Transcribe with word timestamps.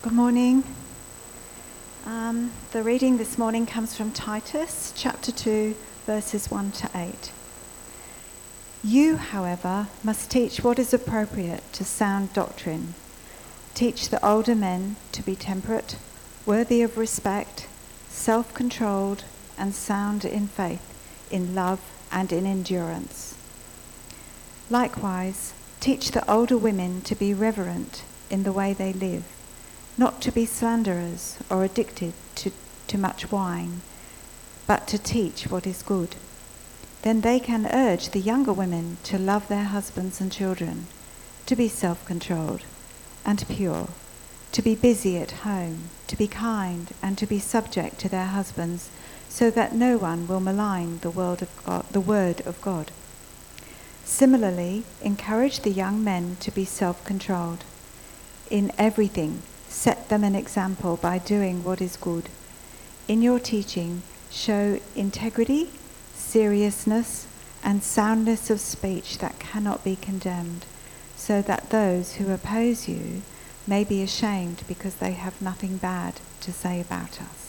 Good 0.00 0.12
morning. 0.12 0.62
Um, 2.06 2.52
the 2.70 2.84
reading 2.84 3.18
this 3.18 3.36
morning 3.36 3.66
comes 3.66 3.96
from 3.96 4.12
Titus 4.12 4.92
chapter 4.94 5.32
2, 5.32 5.74
verses 6.06 6.48
1 6.52 6.70
to 6.70 6.90
8. 6.94 7.32
You, 8.84 9.16
however, 9.16 9.88
must 10.04 10.30
teach 10.30 10.62
what 10.62 10.78
is 10.78 10.94
appropriate 10.94 11.64
to 11.72 11.84
sound 11.84 12.32
doctrine. 12.32 12.94
Teach 13.74 14.08
the 14.08 14.24
older 14.24 14.54
men 14.54 14.94
to 15.10 15.20
be 15.20 15.34
temperate, 15.34 15.96
worthy 16.46 16.80
of 16.80 16.96
respect, 16.96 17.66
self 18.08 18.54
controlled, 18.54 19.24
and 19.58 19.74
sound 19.74 20.24
in 20.24 20.46
faith, 20.46 20.94
in 21.28 21.56
love, 21.56 21.80
and 22.12 22.32
in 22.32 22.46
endurance. 22.46 23.36
Likewise, 24.70 25.54
teach 25.80 26.12
the 26.12 26.30
older 26.30 26.56
women 26.56 27.00
to 27.00 27.16
be 27.16 27.34
reverent 27.34 28.04
in 28.30 28.44
the 28.44 28.52
way 28.52 28.72
they 28.72 28.92
live 28.92 29.24
not 29.98 30.22
to 30.22 30.30
be 30.30 30.46
slanderers 30.46 31.36
or 31.50 31.64
addicted 31.64 32.12
to 32.36 32.52
too 32.86 32.98
much 32.98 33.32
wine, 33.32 33.80
but 34.66 34.86
to 34.86 34.98
teach 34.98 35.50
what 35.50 35.66
is 35.66 35.82
good. 35.82 36.14
Then 37.02 37.20
they 37.20 37.40
can 37.40 37.66
urge 37.66 38.10
the 38.10 38.20
younger 38.20 38.52
women 38.52 38.98
to 39.04 39.18
love 39.18 39.48
their 39.48 39.64
husbands 39.64 40.20
and 40.20 40.30
children, 40.30 40.86
to 41.46 41.56
be 41.56 41.68
self 41.68 42.04
controlled 42.04 42.62
and 43.24 43.44
pure, 43.48 43.88
to 44.52 44.62
be 44.62 44.74
busy 44.74 45.18
at 45.18 45.42
home, 45.42 45.90
to 46.06 46.16
be 46.16 46.28
kind, 46.28 46.88
and 47.02 47.18
to 47.18 47.26
be 47.26 47.38
subject 47.38 47.98
to 47.98 48.08
their 48.08 48.26
husbands, 48.26 48.90
so 49.28 49.50
that 49.50 49.74
no 49.74 49.96
one 49.96 50.26
will 50.26 50.40
malign 50.40 50.98
the, 51.00 51.10
word 51.10 51.42
of 51.42 51.64
God, 51.64 51.84
the 51.90 52.00
word 52.00 52.40
of 52.46 52.60
God. 52.62 52.90
Similarly, 54.04 54.84
encourage 55.02 55.60
the 55.60 55.70
young 55.70 56.02
men 56.02 56.36
to 56.40 56.50
be 56.50 56.64
self 56.64 57.04
controlled. 57.04 57.64
In 58.50 58.72
everything, 58.78 59.42
Set 59.78 60.08
them 60.08 60.24
an 60.24 60.34
example 60.34 60.96
by 60.96 61.18
doing 61.18 61.62
what 61.62 61.80
is 61.80 61.96
good. 61.96 62.28
In 63.06 63.22
your 63.22 63.38
teaching, 63.38 64.02
show 64.28 64.80
integrity, 64.96 65.70
seriousness, 66.14 67.28
and 67.62 67.84
soundness 67.84 68.50
of 68.50 68.58
speech 68.58 69.18
that 69.18 69.38
cannot 69.38 69.84
be 69.84 69.94
condemned, 69.94 70.66
so 71.14 71.40
that 71.42 71.70
those 71.70 72.14
who 72.14 72.32
oppose 72.32 72.88
you 72.88 73.22
may 73.68 73.84
be 73.84 74.02
ashamed 74.02 74.64
because 74.66 74.96
they 74.96 75.12
have 75.12 75.40
nothing 75.40 75.76
bad 75.76 76.14
to 76.40 76.52
say 76.52 76.80
about 76.80 77.22
us. 77.22 77.47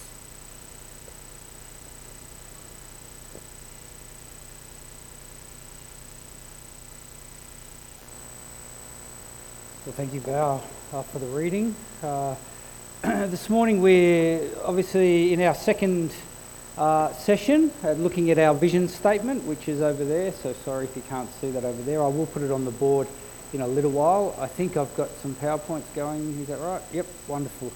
Well, 9.89 9.95
thank 9.95 10.13
you, 10.13 10.19
Val, 10.19 10.63
uh, 10.93 11.01
for 11.01 11.17
the 11.17 11.25
reading. 11.25 11.73
Uh, 12.03 12.35
this 13.01 13.49
morning 13.49 13.81
we're 13.81 14.47
obviously 14.63 15.33
in 15.33 15.41
our 15.41 15.55
second 15.55 16.13
uh, 16.77 17.11
session 17.13 17.71
uh, 17.83 17.93
looking 17.93 18.29
at 18.29 18.37
our 18.37 18.53
vision 18.53 18.87
statement, 18.87 19.45
which 19.45 19.67
is 19.67 19.81
over 19.81 20.05
there. 20.05 20.31
So 20.31 20.53
sorry 20.63 20.85
if 20.85 20.95
you 20.95 21.01
can't 21.09 21.27
see 21.41 21.49
that 21.49 21.63
over 21.63 21.81
there. 21.81 22.03
I 22.03 22.07
will 22.07 22.27
put 22.27 22.43
it 22.43 22.51
on 22.51 22.65
the 22.65 22.71
board 22.71 23.07
in 23.51 23.61
a 23.61 23.67
little 23.67 23.89
while. 23.89 24.35
I 24.39 24.45
think 24.45 24.77
I've 24.77 24.95
got 24.95 25.09
some 25.23 25.33
PowerPoints 25.33 25.91
going. 25.95 26.39
Is 26.39 26.49
that 26.49 26.59
right? 26.59 26.83
Yep, 26.91 27.07
wonderful. 27.27 27.73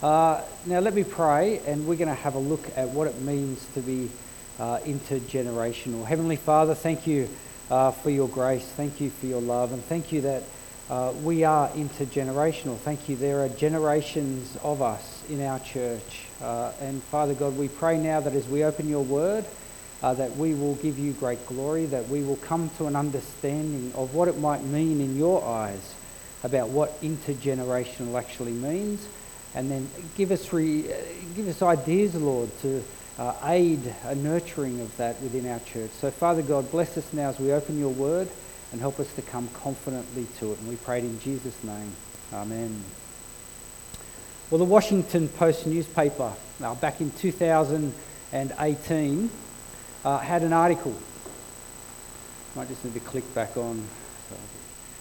Uh, 0.00 0.42
now 0.66 0.78
let 0.78 0.94
me 0.94 1.02
pray, 1.02 1.58
and 1.66 1.84
we're 1.88 1.96
going 1.96 2.06
to 2.06 2.14
have 2.14 2.36
a 2.36 2.38
look 2.38 2.64
at 2.76 2.90
what 2.90 3.08
it 3.08 3.20
means 3.22 3.66
to 3.74 3.80
be 3.80 4.08
uh, 4.60 4.78
intergenerational. 4.84 6.06
Heavenly 6.06 6.36
Father, 6.36 6.76
thank 6.76 7.08
you 7.08 7.28
for 7.66 8.08
your 8.08 8.28
grace. 8.28 8.64
Thank 8.64 9.00
you 9.00 9.10
for 9.10 9.26
your 9.26 9.40
love, 9.40 9.72
and 9.72 9.82
thank 9.86 10.12
you 10.12 10.20
that 10.20 10.44
uh, 10.88 11.12
we 11.22 11.42
are 11.42 11.68
intergenerational. 11.70 12.78
Thank 12.78 13.08
you. 13.08 13.16
There 13.16 13.44
are 13.44 13.48
generations 13.48 14.56
of 14.62 14.82
us 14.82 15.24
in 15.28 15.42
our 15.42 15.58
church. 15.58 16.26
Uh, 16.40 16.70
and 16.80 17.02
Father 17.04 17.34
God, 17.34 17.56
we 17.56 17.66
pray 17.66 17.98
now 17.98 18.20
that 18.20 18.34
as 18.34 18.46
we 18.46 18.62
open 18.62 18.88
your 18.88 19.02
word, 19.02 19.44
uh, 20.02 20.14
that 20.14 20.36
we 20.36 20.54
will 20.54 20.76
give 20.76 20.96
you 20.96 21.12
great 21.14 21.44
glory, 21.46 21.86
that 21.86 22.08
we 22.08 22.22
will 22.22 22.36
come 22.36 22.70
to 22.78 22.86
an 22.86 22.94
understanding 22.94 23.92
of 23.96 24.14
what 24.14 24.28
it 24.28 24.38
might 24.38 24.62
mean 24.62 25.00
in 25.00 25.16
your 25.16 25.44
eyes 25.44 25.94
about 26.44 26.68
what 26.68 27.00
intergenerational 27.02 28.16
actually 28.16 28.52
means. 28.52 29.08
And 29.56 29.68
then 29.68 29.90
give 30.16 30.30
us, 30.30 30.52
re- 30.52 30.84
give 31.34 31.48
us 31.48 31.62
ideas, 31.62 32.14
Lord, 32.14 32.50
to 32.60 32.84
uh, 33.18 33.34
aid 33.44 33.92
a 34.04 34.14
nurturing 34.14 34.80
of 34.80 34.96
that 34.98 35.20
within 35.20 35.50
our 35.50 35.60
church. 35.60 35.90
So, 36.00 36.12
Father 36.12 36.42
God, 36.42 36.70
bless 36.70 36.96
us 36.96 37.12
now 37.12 37.30
as 37.30 37.40
we 37.40 37.52
open 37.52 37.76
your 37.76 37.92
word 37.92 38.28
and 38.72 38.80
help 38.80 38.98
us 39.00 39.12
to 39.14 39.22
come 39.22 39.48
confidently 39.62 40.26
to 40.38 40.52
it. 40.52 40.58
And 40.58 40.68
we 40.68 40.76
pray 40.76 40.98
it 40.98 41.04
in 41.04 41.18
Jesus' 41.20 41.56
name. 41.62 41.92
Amen. 42.32 42.82
Well, 44.50 44.58
the 44.58 44.64
Washington 44.64 45.28
Post 45.28 45.66
newspaper, 45.66 46.32
uh, 46.62 46.74
back 46.76 47.00
in 47.00 47.10
2018, 47.12 49.30
uh, 50.04 50.18
had 50.18 50.42
an 50.42 50.52
article. 50.52 50.94
Might 52.54 52.68
just 52.68 52.84
need 52.84 52.94
to 52.94 53.00
click 53.00 53.34
back 53.34 53.56
on. 53.56 53.84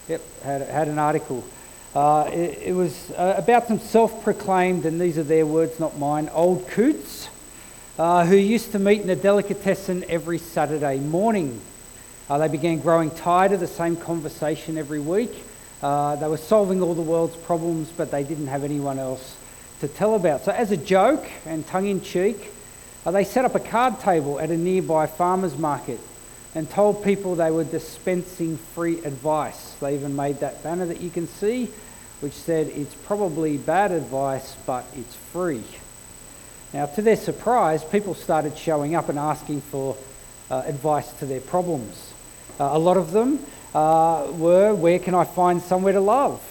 Yep, 0.07 0.21
had, 0.43 0.61
had 0.67 0.87
an 0.87 0.99
article. 0.99 1.43
Uh, 1.95 2.29
it, 2.31 2.59
it, 2.63 2.73
was 2.73 3.11
uh, 3.11 3.35
about 3.37 3.67
some 3.67 3.79
self 3.79 4.23
proclaimed, 4.23 4.85
and 4.85 4.99
these 4.99 5.17
are 5.17 5.23
their 5.23 5.45
words, 5.45 5.79
not 5.79 5.97
mine, 5.97 6.29
old 6.33 6.67
coots 6.67 7.29
uh, 7.97 8.25
who 8.25 8.35
used 8.35 8.73
to 8.73 8.79
meet 8.79 9.01
in 9.01 9.09
a 9.09 9.15
delicatessen 9.15 10.03
every 10.09 10.37
Saturday 10.37 10.99
morning. 10.99 11.61
Uh, 12.29 12.39
they 12.39 12.47
began 12.47 12.79
growing 12.79 13.11
tired 13.11 13.51
of 13.51 13.59
the 13.59 13.67
same 13.67 13.95
conversation 13.95 14.77
every 14.77 14.99
week. 14.99 15.31
Uh, 15.83 16.15
they 16.15 16.27
were 16.27 16.37
solving 16.37 16.81
all 16.81 16.95
the 16.95 17.01
world's 17.01 17.35
problems, 17.35 17.89
but 17.95 18.09
they 18.09 18.23
didn't 18.23 18.47
have 18.47 18.63
anyone 18.63 18.97
else 18.97 19.35
to 19.81 19.87
tell 19.87 20.15
about. 20.15 20.43
So, 20.43 20.51
as 20.51 20.71
a 20.71 20.77
joke 20.77 21.23
and 21.45 21.67
tongue 21.67 21.85
in 21.85 22.01
cheek, 22.01 22.51
uh, 23.05 23.11
they 23.11 23.23
set 23.23 23.45
up 23.45 23.53
a 23.53 23.59
card 23.59 23.99
table 23.99 24.39
at 24.39 24.49
a 24.49 24.57
nearby 24.57 25.05
farmer's 25.05 25.57
market 25.57 25.99
and 26.55 26.67
told 26.67 27.03
people 27.03 27.35
they 27.35 27.51
were 27.51 27.63
dispensing 27.63 28.57
free 28.57 28.97
advice. 29.03 29.73
They 29.79 29.93
even 29.93 30.15
made 30.15 30.39
that 30.39 30.63
banner 30.63 30.87
that 30.87 31.01
you 31.01 31.11
can 31.11 31.27
see, 31.27 31.69
which 32.21 32.33
said, 32.33 32.69
It's 32.69 32.95
probably 33.05 33.57
bad 33.57 33.91
advice, 33.91 34.55
but 34.65 34.85
it's 34.95 35.15
free. 35.15 35.63
Now, 36.73 36.87
to 36.87 37.01
their 37.03 37.17
surprise, 37.17 37.83
people 37.83 38.15
started 38.15 38.57
showing 38.57 38.95
up 38.95 39.09
and 39.09 39.19
asking 39.19 39.61
for 39.61 39.95
uh, 40.49 40.63
advice 40.65 41.11
to 41.19 41.25
their 41.25 41.41
problems. 41.41 42.13
Uh, 42.59 42.69
a 42.71 42.79
lot 42.79 42.97
of 42.97 43.11
them 43.11 43.39
uh, 43.73 44.27
were, 44.31 44.73
where 44.73 44.99
can 44.99 45.13
I 45.13 45.25
find 45.25 45.61
somewhere 45.61 45.93
to 45.93 45.99
love? 45.99 46.41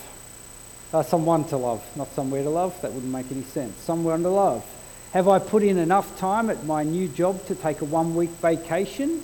Uh, 0.93 1.03
someone 1.03 1.45
to 1.45 1.57
love, 1.57 1.83
not 1.97 2.13
somewhere 2.15 2.43
to 2.43 2.51
love, 2.51 2.81
that 2.83 2.93
wouldn't 2.93 3.13
make 3.13 3.31
any 3.33 3.43
sense. 3.43 3.77
Someone 3.79 4.23
to 4.23 4.29
love. 4.29 4.65
Have 5.13 5.29
I 5.29 5.39
put 5.39 5.63
in 5.63 5.79
enough 5.79 6.19
time 6.19 6.51
at 6.51 6.65
my 6.65 6.83
new 6.83 7.09
job 7.09 7.45
to 7.47 7.55
take 7.55 7.81
a 7.81 7.85
one 7.85 8.15
week 8.15 8.31
vacation? 8.31 9.23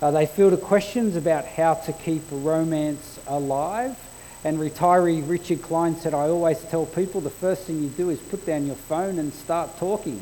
Uh, 0.00 0.10
they 0.10 0.26
fielded 0.26 0.62
questions 0.62 1.14
about 1.14 1.44
how 1.44 1.74
to 1.74 1.92
keep 1.92 2.22
romance 2.30 3.20
alive. 3.26 3.96
And 4.44 4.58
retiree 4.58 5.28
Richard 5.28 5.62
Klein 5.62 5.96
said, 5.96 6.14
I 6.14 6.28
always 6.28 6.60
tell 6.64 6.86
people 6.86 7.20
the 7.20 7.30
first 7.30 7.64
thing 7.64 7.82
you 7.82 7.88
do 7.90 8.10
is 8.10 8.18
put 8.18 8.44
down 8.44 8.66
your 8.66 8.74
phone 8.74 9.18
and 9.18 9.32
start 9.32 9.78
talking. 9.78 10.20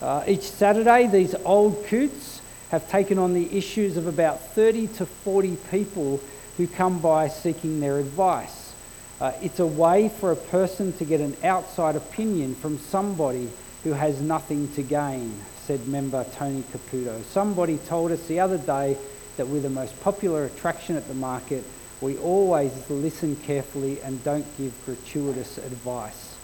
Uh, 0.00 0.24
each 0.26 0.42
Saturday, 0.42 1.06
these 1.06 1.34
old 1.44 1.84
coots 1.86 2.40
have 2.70 2.88
taken 2.90 3.18
on 3.18 3.34
the 3.34 3.56
issues 3.56 3.96
of 3.96 4.06
about 4.06 4.40
30 4.54 4.88
to 4.88 5.06
40 5.06 5.56
people 5.70 6.20
who 6.56 6.66
come 6.66 6.98
by 6.98 7.28
seeking 7.28 7.80
their 7.80 7.98
advice. 7.98 8.72
Uh, 9.20 9.32
it's 9.42 9.58
a 9.58 9.66
way 9.66 10.08
for 10.08 10.30
a 10.30 10.36
person 10.36 10.92
to 10.92 11.04
get 11.04 11.20
an 11.20 11.36
outside 11.42 11.96
opinion 11.96 12.54
from 12.54 12.78
somebody 12.78 13.48
who 13.84 13.92
has 13.92 14.20
nothing 14.20 14.72
to 14.74 14.82
gain, 14.82 15.34
said 15.64 15.88
member 15.88 16.24
Tony 16.34 16.62
Caputo. 16.72 17.22
Somebody 17.24 17.78
told 17.78 18.12
us 18.12 18.26
the 18.26 18.40
other 18.40 18.58
day 18.58 18.96
that 19.36 19.48
we're 19.48 19.60
the 19.60 19.70
most 19.70 19.98
popular 20.02 20.44
attraction 20.44 20.96
at 20.96 21.08
the 21.08 21.14
market. 21.14 21.64
We 22.00 22.16
always 22.18 22.72
listen 22.90 23.36
carefully 23.36 24.00
and 24.02 24.22
don't 24.22 24.46
give 24.58 24.72
gratuitous 24.84 25.58
advice. 25.58 26.36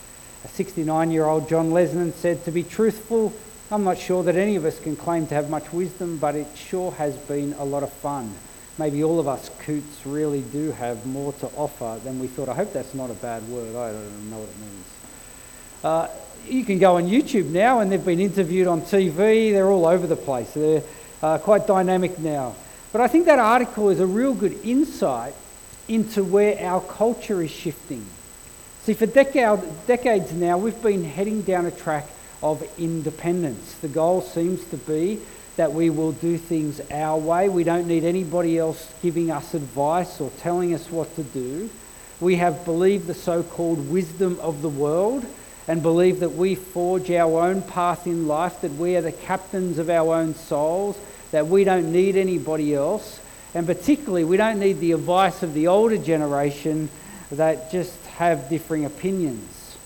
A 0.44 0.48
69 0.48 1.10
year 1.10 1.26
old 1.26 1.48
John 1.48 1.70
Lesnan 1.70 2.12
said, 2.12 2.44
To 2.44 2.50
be 2.50 2.62
truthful, 2.62 3.32
I'm 3.74 3.82
not 3.82 3.98
sure 3.98 4.22
that 4.22 4.36
any 4.36 4.54
of 4.54 4.64
us 4.64 4.78
can 4.78 4.94
claim 4.94 5.26
to 5.26 5.34
have 5.34 5.50
much 5.50 5.72
wisdom, 5.72 6.18
but 6.18 6.36
it 6.36 6.46
sure 6.54 6.92
has 6.92 7.16
been 7.16 7.54
a 7.54 7.64
lot 7.64 7.82
of 7.82 7.92
fun. 7.94 8.32
Maybe 8.78 9.02
all 9.02 9.18
of 9.18 9.26
us 9.26 9.50
coots 9.64 10.06
really 10.06 10.42
do 10.42 10.70
have 10.70 11.04
more 11.04 11.32
to 11.32 11.48
offer 11.56 11.98
than 12.04 12.20
we 12.20 12.28
thought. 12.28 12.48
I 12.48 12.54
hope 12.54 12.72
that's 12.72 12.94
not 12.94 13.10
a 13.10 13.14
bad 13.14 13.42
word. 13.48 13.74
I 13.74 13.90
don't 13.90 14.30
know 14.30 14.38
what 14.38 14.48
it 14.48 14.58
means. 14.60 14.86
Uh, 15.82 16.08
you 16.48 16.64
can 16.64 16.78
go 16.78 16.98
on 16.98 17.08
YouTube 17.08 17.46
now, 17.46 17.80
and 17.80 17.90
they've 17.90 18.04
been 18.04 18.20
interviewed 18.20 18.68
on 18.68 18.82
TV. 18.82 19.50
They're 19.50 19.66
all 19.66 19.86
over 19.86 20.06
the 20.06 20.14
place. 20.14 20.52
They're 20.52 20.84
uh, 21.20 21.38
quite 21.38 21.66
dynamic 21.66 22.16
now. 22.20 22.54
But 22.92 23.00
I 23.00 23.08
think 23.08 23.26
that 23.26 23.40
article 23.40 23.88
is 23.88 23.98
a 23.98 24.06
real 24.06 24.34
good 24.34 24.56
insight 24.64 25.34
into 25.88 26.22
where 26.22 26.64
our 26.64 26.80
culture 26.80 27.42
is 27.42 27.50
shifting. 27.50 28.06
See, 28.84 28.94
for 28.94 29.06
decade, 29.06 29.58
decades 29.88 30.32
now, 30.32 30.58
we've 30.58 30.80
been 30.80 31.02
heading 31.02 31.42
down 31.42 31.66
a 31.66 31.72
track 31.72 32.06
of 32.44 32.62
independence. 32.78 33.74
The 33.80 33.88
goal 33.88 34.20
seems 34.20 34.62
to 34.66 34.76
be 34.76 35.18
that 35.56 35.72
we 35.72 35.88
will 35.88 36.12
do 36.12 36.36
things 36.36 36.78
our 36.90 37.16
way. 37.16 37.48
We 37.48 37.64
don't 37.64 37.88
need 37.88 38.04
anybody 38.04 38.58
else 38.58 38.92
giving 39.00 39.30
us 39.30 39.54
advice 39.54 40.20
or 40.20 40.30
telling 40.38 40.74
us 40.74 40.90
what 40.90 41.16
to 41.16 41.22
do. 41.22 41.70
we 42.20 42.36
have 42.36 42.64
believed 42.64 43.06
the 43.06 43.14
so 43.14 43.42
called 43.42 43.90
wisdom 43.90 44.38
of 44.40 44.62
the 44.62 44.68
world 44.68 45.26
and 45.66 45.82
believe 45.82 46.20
that 46.20 46.34
we 46.34 46.54
forge 46.54 47.10
our 47.10 47.40
own 47.40 47.60
path 47.62 48.06
in 48.06 48.28
life, 48.28 48.60
that 48.60 48.72
we 48.72 48.94
are 48.96 49.00
the 49.00 49.12
captains 49.12 49.78
of 49.78 49.90
our 49.90 50.14
own 50.14 50.34
souls, 50.34 50.96
that 51.32 51.46
we 51.46 51.64
don't 51.64 51.90
need 51.90 52.14
anybody 52.14 52.74
else, 52.74 53.20
and 53.54 53.66
particularly 53.66 54.24
we 54.24 54.36
don't 54.36 54.60
need 54.60 54.78
the 54.80 54.92
advice 54.92 55.42
of 55.42 55.54
the 55.54 55.66
older 55.66 55.98
generation 55.98 56.88
that 57.30 57.72
just 57.72 57.98
have 58.06 58.48
differing 58.48 58.84
opinions. 58.84 59.76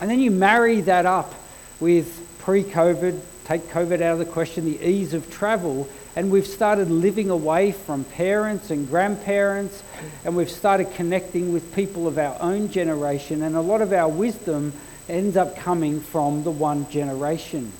And 0.00 0.10
then 0.10 0.20
you 0.20 0.30
marry 0.30 0.80
that 0.82 1.06
up 1.06 1.34
with 1.80 2.38
pre 2.38 2.62
COVID, 2.62 3.20
take 3.44 3.62
COVID 3.68 4.00
out 4.00 4.12
of 4.12 4.18
the 4.18 4.24
question, 4.24 4.64
the 4.64 4.84
ease 4.84 5.14
of 5.14 5.30
travel, 5.30 5.88
and 6.14 6.30
we've 6.30 6.46
started 6.46 6.90
living 6.90 7.30
away 7.30 7.72
from 7.72 8.04
parents 8.04 8.70
and 8.70 8.88
grandparents, 8.88 9.82
and 10.24 10.36
we've 10.36 10.50
started 10.50 10.92
connecting 10.94 11.52
with 11.52 11.74
people 11.74 12.06
of 12.06 12.18
our 12.18 12.36
own 12.40 12.70
generation, 12.70 13.42
and 13.42 13.54
a 13.54 13.60
lot 13.60 13.82
of 13.82 13.92
our 13.92 14.08
wisdom 14.08 14.72
ends 15.08 15.36
up 15.36 15.56
coming 15.56 16.00
from 16.00 16.42
the 16.44 16.50
one 16.50 16.88
generation. 16.90 17.72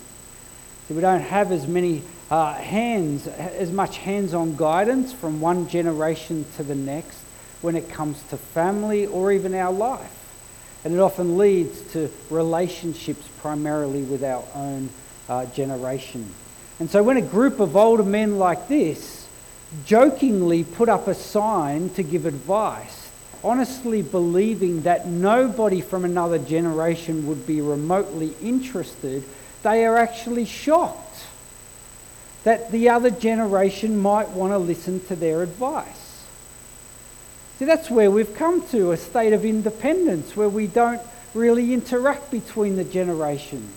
So 0.87 0.95
we 0.95 1.01
don't 1.01 1.21
have 1.21 1.51
as 1.51 1.67
many 1.67 2.03
uh, 2.31 2.55
hands, 2.55 3.27
as 3.27 3.71
much 3.71 3.99
hands 3.99 4.35
on 4.35 4.57
guidance 4.57 5.13
from 5.13 5.41
one 5.41 5.69
generation 5.69 6.45
to 6.57 6.63
the 6.63 6.75
next 6.75 7.19
when 7.63 7.75
it 7.75 7.89
comes 7.89 8.23
to 8.25 8.37
family 8.37 9.07
or 9.07 9.33
even 9.33 9.55
our 9.55 9.73
life. 9.73 10.16
And 10.87 10.95
it 10.95 11.01
often 11.01 11.37
leads 11.37 11.81
to 11.95 12.09
relationships 12.31 13.27
primarily 13.41 14.05
with 14.05 14.23
our 14.23 14.45
own 14.55 14.89
uh, 15.29 15.47
generation. 15.47 16.33
And 16.79 16.89
so 16.89 17.03
when 17.03 17.17
a 17.17 17.23
group 17.23 17.59
of 17.59 17.77
older 17.77 18.05
men 18.05 18.39
like 18.39 18.69
this 18.69 19.27
jokingly 19.85 20.63
put 20.63 20.89
up 20.89 21.09
a 21.09 21.15
sign 21.17 21.91
to 21.95 22.05
give 22.05 22.25
advice, 22.25 23.11
honestly 23.43 24.01
believing 24.01 24.83
that 24.83 25.09
nobody 25.09 25.81
from 25.81 26.05
another 26.05 26.39
generation 26.39 27.27
would 27.27 27.49
be 27.49 27.61
remotely 27.61 28.37
interested, 28.41 29.25
they 29.65 29.85
are 29.85 29.97
actually 29.97 30.45
shocked 30.45 31.25
that 32.45 32.71
the 32.71 32.91
other 32.91 33.11
generation 33.11 33.99
might 33.99 34.29
want 34.29 34.53
to 34.53 34.59
listen 34.59 35.05
to 35.07 35.17
their 35.17 35.43
advice. 35.43 36.06
See, 37.59 37.65
that's 37.65 37.91
where 37.91 38.11
we've 38.11 38.35
come 38.35 38.67
to 38.69 38.93
a 38.93 38.97
state 38.97 39.33
of 39.33 39.45
independence 39.45 40.37
where 40.37 40.49
we 40.49 40.67
don't 40.67 41.01
really 41.33 41.73
interact 41.73 42.31
between 42.31 42.77
the 42.77 42.85
generations. 42.85 43.73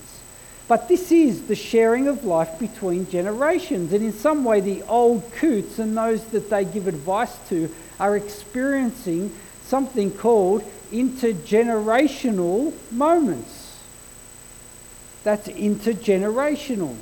But 0.68 0.88
this 0.88 1.12
is 1.12 1.48
the 1.48 1.56
sharing 1.56 2.08
of 2.08 2.26
life 2.26 2.60
between 2.60 3.10
generations. 3.10 3.92
And 3.94 4.04
in 4.04 4.14
some 4.14 4.44
way, 4.44 4.60
the 4.60 4.84
old 4.84 5.32
coots 5.34 5.80
and 5.80 5.98
those 5.98 6.24
that 6.26 6.50
they 6.50 6.66
give 6.66 6.88
advice 6.88 7.36
to 7.50 7.74
are 8.00 8.16
experiencing 8.16 9.36
something 9.64 10.12
called 10.12 10.64
intergenerational 10.92 12.74
moments. 12.92 13.78
That's 15.24 15.48
intergenerational. 15.48 16.96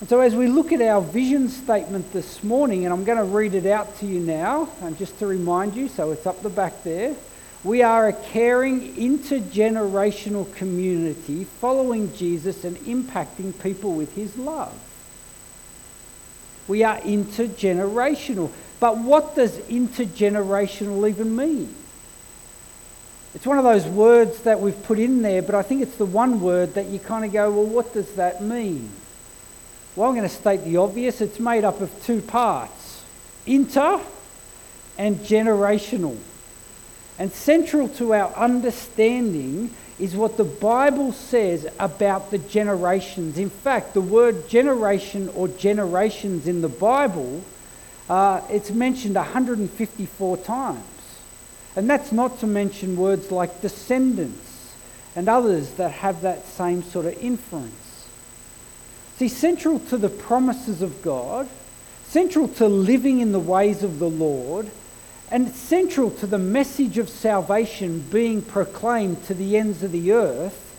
And 0.00 0.08
so, 0.08 0.20
as 0.20 0.34
we 0.34 0.48
look 0.48 0.72
at 0.72 0.80
our 0.80 1.02
vision 1.02 1.50
statement 1.50 2.10
this 2.12 2.42
morning, 2.42 2.86
and 2.86 2.92
I'm 2.94 3.04
going 3.04 3.18
to 3.18 3.24
read 3.24 3.54
it 3.54 3.66
out 3.66 3.98
to 3.98 4.06
you 4.06 4.18
now, 4.18 4.70
and 4.80 4.96
just 4.96 5.18
to 5.18 5.26
remind 5.26 5.74
you, 5.74 5.88
so 5.88 6.10
it's 6.10 6.26
up 6.26 6.42
the 6.42 6.48
back 6.48 6.82
there. 6.84 7.14
We 7.62 7.82
are 7.82 8.08
a 8.08 8.14
caring, 8.14 8.94
intergenerational 8.94 10.54
community 10.54 11.44
following 11.44 12.14
Jesus 12.16 12.64
and 12.64 12.78
impacting 12.78 13.52
people 13.62 13.92
with 13.92 14.14
his 14.14 14.38
love. 14.38 14.72
We 16.66 16.82
are 16.82 16.98
intergenerational. 17.00 18.50
But 18.78 18.96
what 18.96 19.36
does 19.36 19.58
intergenerational 19.58 21.06
even 21.10 21.36
mean? 21.36 21.74
It's 23.34 23.46
one 23.46 23.58
of 23.58 23.64
those 23.64 23.84
words 23.84 24.40
that 24.42 24.60
we've 24.60 24.82
put 24.84 24.98
in 24.98 25.20
there, 25.20 25.42
but 25.42 25.54
I 25.54 25.62
think 25.62 25.82
it's 25.82 25.96
the 25.96 26.06
one 26.06 26.40
word 26.40 26.72
that 26.74 26.86
you 26.86 26.98
kind 26.98 27.26
of 27.26 27.32
go, 27.32 27.50
well, 27.50 27.66
what 27.66 27.92
does 27.92 28.14
that 28.14 28.42
mean? 28.42 28.90
Well, 30.00 30.08
I'm 30.08 30.16
going 30.16 30.26
to 30.26 30.34
state 30.34 30.64
the 30.64 30.78
obvious. 30.78 31.20
It's 31.20 31.38
made 31.38 31.62
up 31.62 31.82
of 31.82 31.90
two 32.06 32.22
parts 32.22 33.02
inter 33.44 34.00
and 34.96 35.18
generational. 35.18 36.16
And 37.18 37.30
central 37.30 37.86
to 37.90 38.14
our 38.14 38.32
understanding 38.32 39.74
is 39.98 40.16
what 40.16 40.38
the 40.38 40.44
Bible 40.44 41.12
says 41.12 41.66
about 41.78 42.30
the 42.30 42.38
generations. 42.38 43.36
In 43.36 43.50
fact, 43.50 43.92
the 43.92 44.00
word 44.00 44.48
generation 44.48 45.28
or 45.36 45.48
generations 45.48 46.48
in 46.48 46.62
the 46.62 46.70
Bible, 46.70 47.44
uh, 48.08 48.40
it's 48.48 48.70
mentioned 48.70 49.16
154 49.16 50.36
times. 50.38 50.80
And 51.76 51.90
that's 51.90 52.10
not 52.10 52.40
to 52.40 52.46
mention 52.46 52.96
words 52.96 53.30
like 53.30 53.60
descendants 53.60 54.72
and 55.14 55.28
others 55.28 55.72
that 55.72 55.90
have 55.90 56.22
that 56.22 56.46
same 56.46 56.82
sort 56.82 57.04
of 57.04 57.22
inference. 57.22 57.89
See, 59.20 59.28
central 59.28 59.80
to 59.90 59.98
the 59.98 60.08
promises 60.08 60.80
of 60.80 61.02
God, 61.02 61.46
central 62.06 62.48
to 62.48 62.66
living 62.66 63.20
in 63.20 63.32
the 63.32 63.38
ways 63.38 63.82
of 63.82 63.98
the 63.98 64.08
Lord, 64.08 64.70
and 65.30 65.54
central 65.54 66.10
to 66.12 66.26
the 66.26 66.38
message 66.38 66.96
of 66.96 67.10
salvation 67.10 68.00
being 68.10 68.40
proclaimed 68.40 69.22
to 69.26 69.34
the 69.34 69.58
ends 69.58 69.82
of 69.82 69.92
the 69.92 70.12
earth 70.12 70.74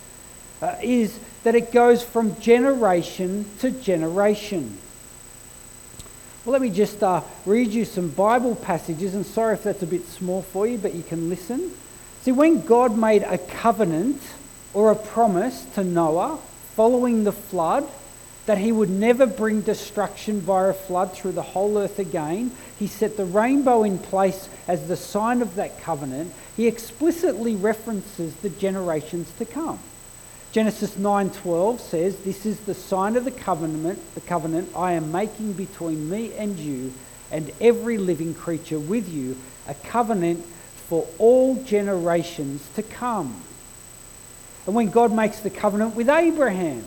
uh, 0.59 0.75
is 0.81 1.19
that 1.43 1.53
it 1.53 1.71
goes 1.71 2.01
from 2.01 2.39
generation 2.41 3.45
to 3.59 3.69
generation. 3.69 4.79
Well, 6.43 6.53
let 6.53 6.63
me 6.63 6.71
just 6.71 7.03
uh, 7.03 7.21
read 7.45 7.67
you 7.67 7.85
some 7.85 8.09
Bible 8.09 8.55
passages, 8.55 9.13
and 9.13 9.23
sorry 9.23 9.53
if 9.53 9.61
that's 9.61 9.83
a 9.83 9.85
bit 9.85 10.07
small 10.07 10.41
for 10.41 10.65
you, 10.65 10.79
but 10.79 10.95
you 10.95 11.03
can 11.03 11.29
listen. 11.29 11.69
See, 12.23 12.31
when 12.31 12.65
God 12.65 12.97
made 12.97 13.21
a 13.21 13.37
covenant 13.37 14.19
or 14.73 14.89
a 14.89 14.95
promise 14.95 15.63
to 15.75 15.83
Noah 15.83 16.39
following 16.75 17.23
the 17.23 17.31
flood, 17.31 17.87
that 18.45 18.57
he 18.57 18.71
would 18.71 18.89
never 18.89 19.25
bring 19.25 19.61
destruction 19.61 20.41
via 20.41 20.69
a 20.69 20.73
flood 20.73 21.13
through 21.13 21.33
the 21.33 21.41
whole 21.41 21.77
earth 21.77 21.99
again. 21.99 22.51
He 22.77 22.87
set 22.87 23.15
the 23.17 23.25
rainbow 23.25 23.83
in 23.83 23.99
place 23.99 24.49
as 24.67 24.87
the 24.87 24.97
sign 24.97 25.41
of 25.41 25.55
that 25.55 25.79
covenant. 25.81 26.33
He 26.57 26.67
explicitly 26.67 27.55
references 27.55 28.33
the 28.35 28.49
generations 28.49 29.31
to 29.37 29.45
come. 29.45 29.79
Genesis 30.51 30.97
9:12 30.97 31.79
says, 31.79 32.15
"This 32.25 32.45
is 32.45 32.59
the 32.61 32.73
sign 32.73 33.15
of 33.15 33.23
the 33.23 33.31
covenant, 33.31 33.99
the 34.15 34.21
covenant 34.21 34.69
I 34.75 34.93
am 34.93 35.11
making 35.11 35.53
between 35.53 36.09
me 36.09 36.33
and 36.37 36.57
you 36.59 36.93
and 37.31 37.51
every 37.61 37.97
living 37.97 38.33
creature 38.33 38.79
with 38.79 39.07
you, 39.07 39.37
a 39.67 39.75
covenant 39.75 40.43
for 40.89 41.05
all 41.19 41.55
generations 41.55 42.63
to 42.75 42.83
come." 42.83 43.35
And 44.65 44.75
when 44.75 44.89
God 44.89 45.13
makes 45.13 45.39
the 45.39 45.49
covenant 45.49 45.95
with 45.95 46.09
Abraham, 46.09 46.83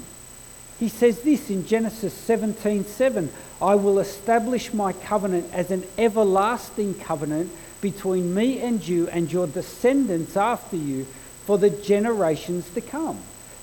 he 0.79 0.89
says 0.89 1.21
this 1.21 1.51
in 1.51 1.67
Genesis 1.67 2.13
17 2.13 2.85
7 2.85 3.31
I 3.63 3.75
will 3.77 3.99
establish 3.99 4.75
my 4.75 4.93
covenant 4.93 5.49
as 5.53 5.71
an 5.71 5.85
everlasting 5.97 6.95
covenant 6.95 7.51
between 7.81 8.35
me 8.35 8.61
and 8.61 8.87
you 8.87 9.09
and 9.09 9.33
your 9.33 9.47
descendants 9.47 10.37
after 10.37 10.77
you 10.77 11.07
for 11.45 11.59
the 11.59 11.71
generations 11.71 12.69
to 12.71 12.81
come, 12.81 13.19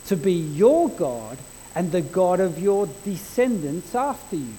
to 0.06 0.16
be 0.16 0.34
your 0.34 0.90
God 0.90 1.38
and 1.76 1.92
the 1.92 2.02
God 2.02 2.40
of 2.40 2.60
your 2.60 2.88
descendants 3.04 3.96
after 3.96 4.36
you. 4.36 4.54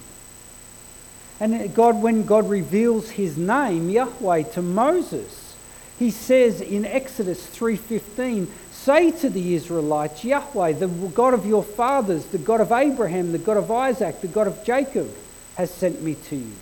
And 1.41 1.75
God, 1.75 2.01
when 2.03 2.25
God 2.25 2.49
reveals 2.49 3.11
his 3.11 3.37
name, 3.37 3.91
Yahweh, 3.91 4.43
to 4.55 4.63
Moses, 4.63 5.55
he 5.99 6.11
says 6.11 6.61
in 6.61 6.85
Exodus 6.85 7.47
3:15, 7.47 8.49
Say 8.85 9.13
to 9.13 9.31
the 9.31 9.55
Israelites, 9.55 10.25
Yahweh, 10.25 10.73
the 10.73 10.89
God 10.89 11.35
of 11.35 11.47
your 11.47 11.63
fathers, 11.63 12.27
the 12.27 12.39
God 12.39 12.61
of 12.61 12.73
Abraham, 12.73 13.31
the 13.31 13.39
God 13.39 13.57
of 13.57 13.71
Isaac, 13.71 14.21
the 14.21 14.27
God 14.27 14.49
of 14.49 14.65
Jacob, 14.65 15.09
has 15.55 15.73
sent 15.73 16.03
me 16.03 16.17
to 16.17 16.35
you. 16.35 16.53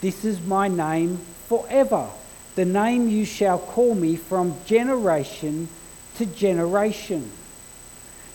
This 0.00 0.24
is 0.24 0.40
my 0.40 0.66
name 0.66 1.20
forever, 1.46 2.08
the 2.56 2.64
name 2.64 3.08
you 3.08 3.24
shall 3.24 3.60
call 3.60 3.94
me 3.94 4.16
from 4.16 4.56
generation 4.66 5.68
to 6.16 6.26
generation. 6.26 7.30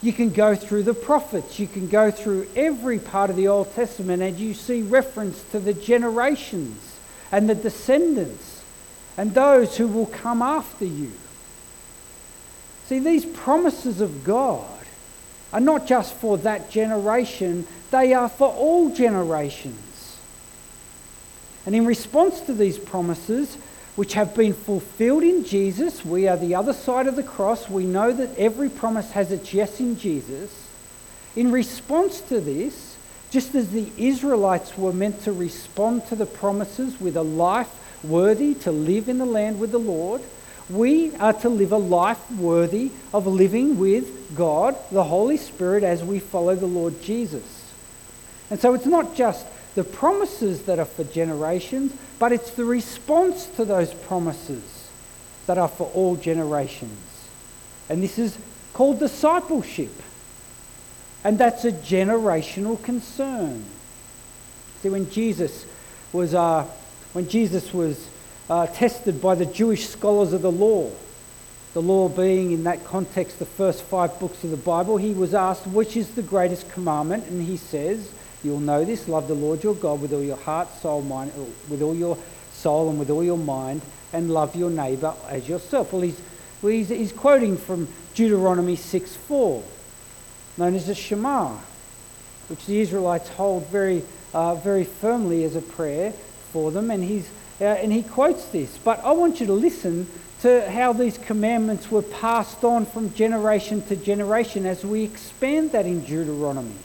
You 0.02 0.14
can 0.14 0.30
go 0.30 0.56
through 0.56 0.84
the 0.84 0.94
prophets, 0.94 1.60
you 1.60 1.68
can 1.68 1.90
go 1.90 2.12
through 2.12 2.48
every 2.56 3.00
part 3.00 3.30
of 3.30 3.36
the 3.36 3.50
Old 3.50 3.76
Testament, 3.76 4.24
and 4.24 4.40
you 4.40 4.54
see 4.54 4.82
reference 4.82 5.44
to 5.52 5.60
the 5.60 5.74
generations 5.74 6.96
and 7.34 7.50
the 7.50 7.56
descendants 7.56 8.64
and 9.18 9.34
those 9.34 9.76
who 9.76 9.90
will 9.90 10.06
come 10.06 10.42
after 10.42 10.86
you. 10.86 11.12
See, 12.88 13.00
these 13.00 13.26
promises 13.26 14.02
of 14.02 14.24
God 14.24 14.66
are 15.52 15.60
not 15.60 15.88
just 15.88 16.14
for 16.16 16.38
that 16.40 16.70
generation, 16.70 17.66
they 17.92 18.14
are 18.14 18.30
for 18.30 18.50
all 18.50 18.90
generations. 18.90 20.18
And 21.66 21.76
in 21.76 21.86
response 21.86 22.42
to 22.42 22.54
these 22.54 22.78
promises, 22.78 23.58
which 23.96 24.14
have 24.14 24.36
been 24.36 24.54
fulfilled 24.54 25.24
in 25.24 25.46
Jesus, 25.46 26.04
we 26.04 26.28
are 26.28 26.38
the 26.38 26.54
other 26.54 26.74
side 26.74 27.08
of 27.08 27.16
the 27.16 27.24
cross. 27.24 27.70
We 27.70 27.86
know 27.86 28.12
that 28.12 28.38
every 28.38 28.70
promise 28.70 29.12
has 29.12 29.32
its 29.32 29.54
yes 29.54 29.80
in 29.80 29.98
Jesus. 29.98 30.68
In 31.36 31.52
response 31.52 32.22
to 32.22 32.40
this, 32.40 32.98
just 33.32 33.56
as 33.56 33.72
the 33.72 33.90
Israelites 33.98 34.78
were 34.78 34.94
meant 34.94 35.24
to 35.24 35.32
respond 35.32 36.06
to 36.08 36.16
the 36.16 36.26
promises 36.26 37.00
with 37.00 37.18
a 37.18 37.24
life 37.24 37.70
worthy 38.04 38.54
to 38.56 38.72
live 38.72 39.10
in 39.10 39.18
the 39.18 39.26
land 39.26 39.60
with 39.60 39.72
the 39.72 39.80
Lord, 39.80 40.22
we 40.70 41.16
are 41.18 41.34
to 41.34 41.50
live 41.50 41.72
a 41.72 41.78
life 41.78 42.32
worthy 42.32 42.92
of 43.14 43.28
living 43.28 43.78
with 43.78 44.36
God, 44.36 44.76
the 44.92 45.04
Holy 45.04 45.38
Spirit, 45.38 45.84
as 45.84 46.04
we 46.04 46.20
follow 46.20 46.56
the 46.56 46.66
Lord 46.66 47.02
Jesus. 47.02 47.72
And 48.50 48.60
so 48.60 48.74
it's 48.74 48.86
not 48.86 49.16
just 49.16 49.46
the 49.76 49.84
promises 49.84 50.64
that 50.64 50.80
are 50.80 50.86
for 50.86 51.04
generations, 51.04 51.94
but 52.18 52.32
it's 52.32 52.52
the 52.52 52.66
response 52.66 53.46
to 53.58 53.66
those 53.66 53.94
promises 53.94 54.90
that 55.46 55.58
are 55.58 55.68
for 55.68 55.92
all 55.94 56.16
generations. 56.16 57.28
And 57.90 58.02
this 58.02 58.18
is 58.18 58.38
called 58.74 59.00
discipleship. 59.00 59.92
And 61.24 61.38
that's 61.38 61.66
a 61.66 61.72
generational 61.72 62.82
concern. 62.82 63.66
See, 64.82 64.90
when 64.90 65.10
Jesus 65.10 65.66
was, 66.14 66.34
uh, 66.34 66.66
when 67.14 67.28
Jesus 67.28 67.74
was 67.74 68.08
uh, 68.50 68.68
tested 68.68 69.22
by 69.22 69.36
the 69.36 69.46
Jewish 69.46 69.88
scholars 69.88 70.34
of 70.34 70.42
the 70.42 70.52
law, 70.52 70.92
the 71.74 71.82
law 71.82 72.08
being 72.08 72.52
in 72.52 72.64
that 72.64 72.86
context 72.86 73.40
the 73.40 73.46
first 73.46 73.84
five 73.84 74.18
books 74.20 74.44
of 74.44 74.52
the 74.52 74.58
Bible, 74.58 74.98
he 74.98 75.12
was 75.12 75.34
asked, 75.34 75.68
which 75.68 75.98
is 75.98 76.12
the 76.12 76.22
greatest 76.22 76.70
commandment? 76.72 77.26
And 77.28 77.46
he 77.46 77.58
says, 77.58 78.12
You'll 78.44 78.60
know 78.60 78.86
this 78.86 79.08
love 79.08 79.28
the 79.28 79.34
Lord 79.34 79.64
your 79.64 79.74
God 79.74 80.02
with 80.02 80.14
all 80.14 80.24
your 80.24 80.38
heart, 80.38 80.70
soul, 80.80 81.02
mind, 81.02 81.32
uh, 81.36 81.42
with 81.68 81.82
all 81.82 81.96
your 81.96 82.18
soul 82.54 82.90
and 82.90 83.00
with 83.00 83.10
all 83.10 83.24
your 83.24 83.40
mind, 83.40 83.82
and 84.14 84.32
love 84.32 84.56
your 84.56 84.70
neighbour 84.70 85.16
as 85.28 85.50
yourself. 85.50 85.92
Well, 85.92 86.04
he's, 86.04 86.22
well, 86.62 86.72
he's, 86.72 86.90
he's 86.90 87.12
quoting 87.12 87.58
from 87.58 87.88
Deuteronomy 88.14 88.76
6 88.76 89.16
4, 89.16 89.64
known 90.58 90.76
as 90.76 90.86
the 90.86 90.94
Shema, 90.94 91.58
which 92.48 92.68
the 92.68 92.80
Israelites 92.80 93.30
hold 93.30 93.66
very, 93.68 94.04
uh, 94.34 94.54
very 94.56 94.84
firmly 94.84 95.44
as 95.44 95.56
a 95.56 95.62
prayer 95.62 96.12
for 96.54 96.70
them. 96.70 96.92
And, 96.92 97.04
he's, 97.04 97.28
uh, 97.62 97.64
and 97.64 97.92
he 97.92 98.04
quotes 98.04 98.46
this. 98.46 98.78
But 98.78 99.04
I 99.04 99.12
want 99.12 99.40
you 99.40 99.46
to 99.48 99.54
listen 99.54 100.08
to 100.42 100.70
how 100.70 100.94
these 100.94 101.18
commandments 101.18 101.90
were 101.90 102.02
passed 102.02 102.64
on 102.64 102.86
from 102.86 103.14
generation 103.14 103.82
to 103.88 103.96
generation 103.96 104.66
as 104.66 104.86
we 104.86 105.04
expand 105.04 105.72
that 105.72 105.86
in 105.86 106.02
Deuteronomy. 106.02 106.76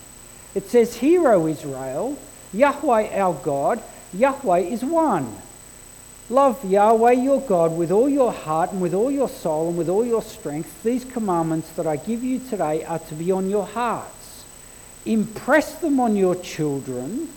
It 0.54 0.68
says, 0.68 0.96
Hear, 0.96 1.32
O 1.32 1.46
Israel, 1.46 2.18
Yahweh 2.52 3.16
our 3.18 3.34
God, 3.34 3.82
Yahweh 4.12 4.60
is 4.60 4.84
one. 4.84 5.36
Love 6.28 6.64
Yahweh 6.64 7.12
your 7.12 7.40
God 7.40 7.76
with 7.76 7.90
all 7.90 8.08
your 8.08 8.32
heart 8.32 8.70
and 8.70 8.80
with 8.80 8.94
all 8.94 9.10
your 9.10 9.28
soul 9.28 9.68
and 9.68 9.76
with 9.76 9.88
all 9.88 10.06
your 10.06 10.22
strength. 10.22 10.82
These 10.84 11.04
commandments 11.04 11.70
that 11.70 11.88
I 11.88 11.96
give 11.96 12.22
you 12.22 12.38
today 12.38 12.84
are 12.84 13.00
to 13.00 13.14
be 13.14 13.32
on 13.32 13.50
your 13.50 13.66
hearts. 13.66 14.44
Impress 15.04 15.74
them 15.74 15.98
on 15.98 16.14
your 16.14 16.36
children. 16.36 17.28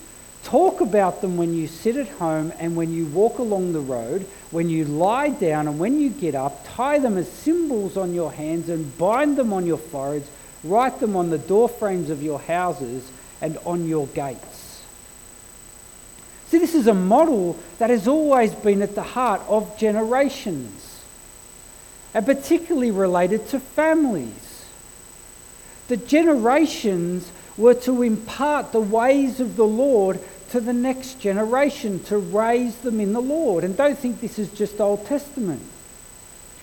Talk 0.44 0.82
about 0.82 1.22
them 1.22 1.38
when 1.38 1.54
you 1.54 1.68
sit 1.68 1.96
at 1.96 2.10
home 2.10 2.54
and 2.60 2.76
when 2.76 2.94
you 2.94 3.06
walk 3.06 3.40
along 3.40 3.74
the 3.74 3.80
road, 3.80 4.26
when 4.52 4.70
you 4.70 4.86
lie 4.86 5.30
down 5.30 5.68
and 5.68 5.80
when 5.80 6.00
you 6.00 6.10
get 6.10 6.36
up. 6.36 6.66
Tie 6.68 7.00
them 7.00 7.18
as 7.18 7.32
symbols 7.32 7.98
on 7.98 8.14
your 8.14 8.32
hands 8.32 8.70
and 8.70 8.98
bind 8.98 9.38
them 9.38 9.54
on 9.54 9.66
your 9.66 9.78
foreheads 9.78 10.30
Write 10.64 11.00
them 11.02 11.16
on 11.16 11.30
the 11.30 11.38
door 11.38 11.68
frames 11.68 12.10
of 12.10 12.24
your 12.24 12.40
houses 12.40 13.12
and 13.42 13.58
on 13.66 13.88
your 13.88 14.08
gates. 14.08 14.82
See, 16.48 16.58
this 16.58 16.74
is 16.74 16.88
a 16.88 16.94
model 16.94 17.60
that 17.80 17.90
has 17.90 18.08
always 18.08 18.54
been 18.54 18.82
at 18.82 18.96
the 18.96 19.04
heart 19.04 19.42
of 19.48 19.78
generations, 19.78 21.04
and 22.14 22.26
particularly 22.26 22.92
related 22.92 23.50
to 23.50 23.60
families. 23.60 24.66
The 25.90 25.98
generations 25.98 27.30
were 27.58 27.74
to 27.74 28.02
impart 28.02 28.72
the 28.72 28.82
ways 28.82 29.40
of 29.40 29.56
the 29.56 29.68
Lord 29.68 30.20
to 30.50 30.60
the 30.60 30.74
next 30.74 31.20
generation, 31.20 32.04
to 32.06 32.18
raise 32.18 32.76
them 32.78 33.00
in 33.00 33.14
the 33.14 33.22
Lord. 33.22 33.64
And 33.64 33.76
don't 33.76 33.98
think 33.98 34.22
this 34.22 34.38
is 34.38 34.52
just 34.52 34.80
Old 34.80 35.06
Testament. 35.06 35.62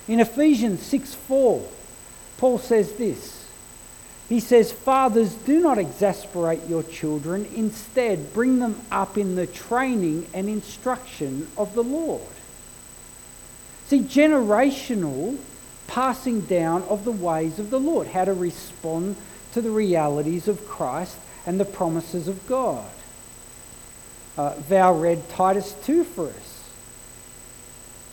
In 0.09 0.21
Ephesians 0.21 0.83
6 0.83 1.15
4, 1.15 1.69
Paul 2.39 2.59
says 2.59 2.93
this 2.93 3.41
he 4.31 4.39
says, 4.39 4.71
Fathers, 4.71 5.35
do 5.35 5.59
not 5.59 5.77
exasperate 5.77 6.61
your 6.69 6.85
children. 6.85 7.49
Instead, 7.57 8.33
bring 8.33 8.61
them 8.61 8.81
up 8.89 9.19
in 9.19 9.35
the 9.35 9.49
training 9.49 10.29
and 10.33 10.49
instruction 10.49 11.49
of 11.57 11.75
the 11.75 11.83
Lord. 11.83 12.23
See, 13.89 13.99
generational 13.99 15.37
passing 15.89 16.43
down 16.43 16.85
of 16.85 17.05
the 17.05 17.11
ways 17.11 17.59
of 17.59 17.71
the 17.71 17.81
Lord, 17.81 18.07
how 18.07 18.25
to 18.25 18.33
respond 18.33 19.17
to 19.53 19.61
the 19.61 19.71
realities 19.71 20.49
of 20.49 20.67
Christ 20.67 21.17
and 21.47 21.59
the 21.59 21.65
promises 21.65 22.29
of 22.29 22.47
God. 22.47 22.89
Uh, 24.37 24.55
Val 24.55 24.99
read 24.99 25.29
Titus 25.31 25.75
2 25.85 26.05
for 26.05 26.29
us. 26.29 26.69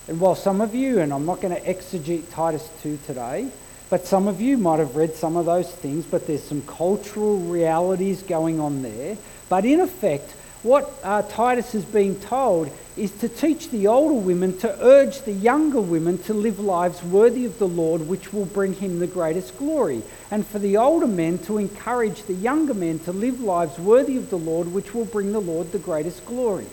And 0.08 0.20
while 0.20 0.36
some 0.36 0.62
of 0.62 0.74
you, 0.74 1.00
and 1.00 1.13
I'm 1.13 1.25
not 1.25 1.41
going 1.41 1.56
to 1.56 1.62
exegete 1.62 2.32
Titus 2.32 2.67
2 2.82 3.00
today, 3.06 3.50
but 3.89 4.06
some 4.06 4.27
of 4.27 4.41
you 4.41 4.58
might 4.58 4.79
have 4.79 4.96
read 4.96 5.15
some 5.15 5.38
of 5.38 5.46
those 5.46 5.72
things, 5.72 6.06
but 6.06 6.27
there's 6.27 6.44
some 6.44 6.62
cultural 6.63 7.38
realities 7.38 8.22
going 8.24 8.60
on 8.60 8.82
there. 8.82 9.17
But 9.50 9.65
in 9.65 9.79
effect, 9.79 10.32
what 10.63 10.94
uh, 11.03 11.22
Titus 11.22 11.75
is 11.75 11.86
being 11.86 12.20
told 12.20 12.70
is 12.98 13.12
to 13.20 13.29
teach 13.29 13.70
the 13.70 13.88
older 13.88 14.15
women 14.15 14.58
to 14.60 14.84
urge 14.84 15.22
the 15.22 15.32
younger 15.32 15.79
women 15.79 16.17
to 16.24 16.34
live 16.34 16.60
lives 16.60 17.03
worthy 17.03 17.46
of 17.46 17.60
the 17.60 17.67
Lord, 17.67 18.08
which 18.08 18.34
will 18.34 18.46
bring 18.46 18.74
him 18.74 19.00
the 19.00 19.08
greatest 19.08 19.58
glory. 19.58 20.01
And 20.30 20.46
for 20.46 20.60
the 20.60 20.78
older 20.78 21.08
men 21.08 21.38
to 21.40 21.58
encourage 21.58 22.24
the 22.24 22.34
younger 22.34 22.74
men 22.74 23.00
to 23.00 23.12
live 23.12 23.40
lives 23.40 23.80
worthy 23.80 24.18
of 24.18 24.30
the 24.30 24.38
Lord, 24.38 24.74
which 24.74 24.94
will 24.94 25.06
bring 25.06 25.32
the 25.32 25.40
Lord 25.40 25.72
the 25.72 25.80
greatest 25.80 26.26
glory. 26.26 26.68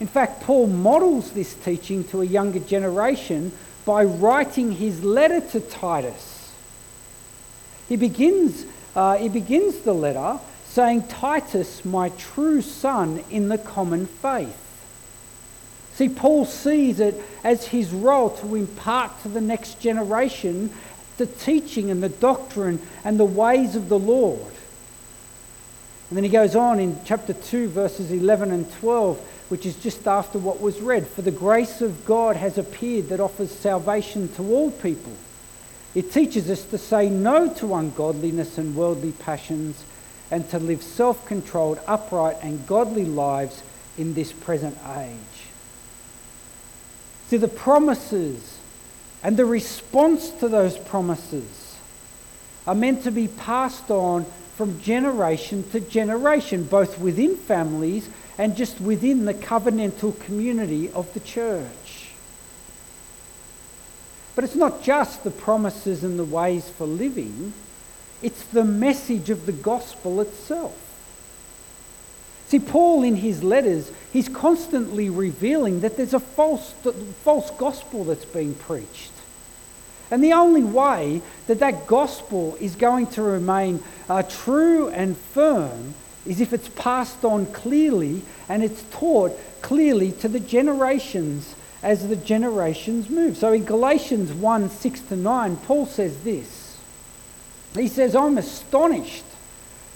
In 0.00 0.06
fact, 0.06 0.42
Paul 0.42 0.68
models 0.68 1.32
this 1.32 1.54
teaching 1.54 2.04
to 2.04 2.22
a 2.22 2.24
younger 2.24 2.60
generation 2.60 3.52
by 3.84 4.04
writing 4.04 4.72
his 4.72 5.02
letter 5.02 5.40
to 5.40 5.60
Titus. 5.60 6.52
He 7.88 7.96
begins, 7.96 8.64
uh, 8.94 9.16
he 9.16 9.28
begins 9.28 9.78
the 9.80 9.94
letter 9.94 10.38
saying, 10.66 11.08
Titus, 11.08 11.84
my 11.84 12.10
true 12.10 12.62
son 12.62 13.24
in 13.30 13.48
the 13.48 13.58
common 13.58 14.06
faith. 14.06 14.56
See, 15.94 16.08
Paul 16.08 16.44
sees 16.44 17.00
it 17.00 17.20
as 17.42 17.66
his 17.66 17.90
role 17.90 18.30
to 18.30 18.54
impart 18.54 19.20
to 19.22 19.28
the 19.28 19.40
next 19.40 19.80
generation 19.80 20.72
the 21.18 21.26
teaching 21.26 21.90
and 21.90 22.02
the 22.02 22.08
doctrine 22.08 22.80
and 23.04 23.20
the 23.20 23.24
ways 23.24 23.76
of 23.76 23.88
the 23.88 23.98
Lord. 23.98 24.54
And 26.08 26.16
then 26.16 26.24
he 26.24 26.30
goes 26.30 26.56
on 26.56 26.80
in 26.80 26.98
chapter 27.04 27.34
2, 27.34 27.68
verses 27.68 28.10
11 28.10 28.50
and 28.50 28.72
12 28.74 29.20
which 29.48 29.64
is 29.64 29.76
just 29.76 30.06
after 30.06 30.38
what 30.38 30.60
was 30.60 30.80
read. 30.80 31.06
For 31.06 31.22
the 31.22 31.30
grace 31.30 31.80
of 31.80 32.04
God 32.04 32.36
has 32.36 32.58
appeared 32.58 33.08
that 33.08 33.20
offers 33.20 33.50
salvation 33.50 34.28
to 34.34 34.42
all 34.42 34.70
people. 34.70 35.12
It 35.94 36.12
teaches 36.12 36.50
us 36.50 36.62
to 36.64 36.78
say 36.78 37.08
no 37.08 37.52
to 37.54 37.74
ungodliness 37.74 38.58
and 38.58 38.76
worldly 38.76 39.12
passions 39.12 39.84
and 40.30 40.48
to 40.50 40.58
live 40.58 40.82
self 40.82 41.24
controlled, 41.26 41.80
upright, 41.86 42.36
and 42.42 42.66
godly 42.66 43.06
lives 43.06 43.62
in 43.96 44.14
this 44.14 44.32
present 44.32 44.76
age. 44.96 45.16
See, 47.28 47.38
the 47.38 47.48
promises 47.48 48.57
and 49.22 49.36
the 49.36 49.44
response 49.46 50.30
to 50.30 50.48
those 50.48 50.78
promises 50.78 51.76
are 52.66 52.74
meant 52.74 53.02
to 53.04 53.10
be 53.10 53.28
passed 53.28 53.90
on 53.90 54.26
from 54.56 54.80
generation 54.80 55.68
to 55.70 55.80
generation, 55.80 56.64
both 56.64 56.98
within 56.98 57.36
families 57.36 58.08
and 58.36 58.56
just 58.56 58.80
within 58.80 59.24
the 59.24 59.34
covenantal 59.34 60.18
community 60.20 60.90
of 60.90 61.12
the 61.14 61.20
church. 61.20 62.10
But 64.34 64.44
it's 64.44 64.54
not 64.54 64.82
just 64.82 65.24
the 65.24 65.30
promises 65.30 66.04
and 66.04 66.18
the 66.18 66.24
ways 66.24 66.68
for 66.68 66.86
living, 66.86 67.52
it's 68.22 68.44
the 68.44 68.64
message 68.64 69.30
of 69.30 69.46
the 69.46 69.52
gospel 69.52 70.20
itself. 70.20 70.87
See, 72.48 72.58
Paul 72.58 73.02
in 73.02 73.16
his 73.16 73.42
letters, 73.42 73.92
he's 74.10 74.28
constantly 74.28 75.10
revealing 75.10 75.80
that 75.80 75.98
there's 75.98 76.14
a 76.14 76.20
false, 76.20 76.72
false 77.22 77.50
gospel 77.50 78.04
that's 78.04 78.24
being 78.24 78.54
preached. 78.54 79.12
And 80.10 80.24
the 80.24 80.32
only 80.32 80.64
way 80.64 81.20
that 81.46 81.58
that 81.58 81.86
gospel 81.86 82.56
is 82.58 82.74
going 82.74 83.08
to 83.08 83.22
remain 83.22 83.82
uh, 84.08 84.22
true 84.22 84.88
and 84.88 85.14
firm 85.14 85.92
is 86.24 86.40
if 86.40 86.54
it's 86.54 86.70
passed 86.70 87.22
on 87.22 87.44
clearly 87.52 88.22
and 88.48 88.64
it's 88.64 88.82
taught 88.92 89.38
clearly 89.60 90.12
to 90.12 90.28
the 90.28 90.40
generations 90.40 91.54
as 91.82 92.08
the 92.08 92.16
generations 92.16 93.10
move. 93.10 93.36
So 93.36 93.52
in 93.52 93.66
Galatians 93.66 94.32
1 94.32 94.70
6 94.70 95.00
to 95.02 95.16
9, 95.16 95.56
Paul 95.58 95.84
says 95.84 96.22
this. 96.24 96.78
He 97.74 97.88
says, 97.88 98.16
I'm 98.16 98.38
astonished 98.38 99.27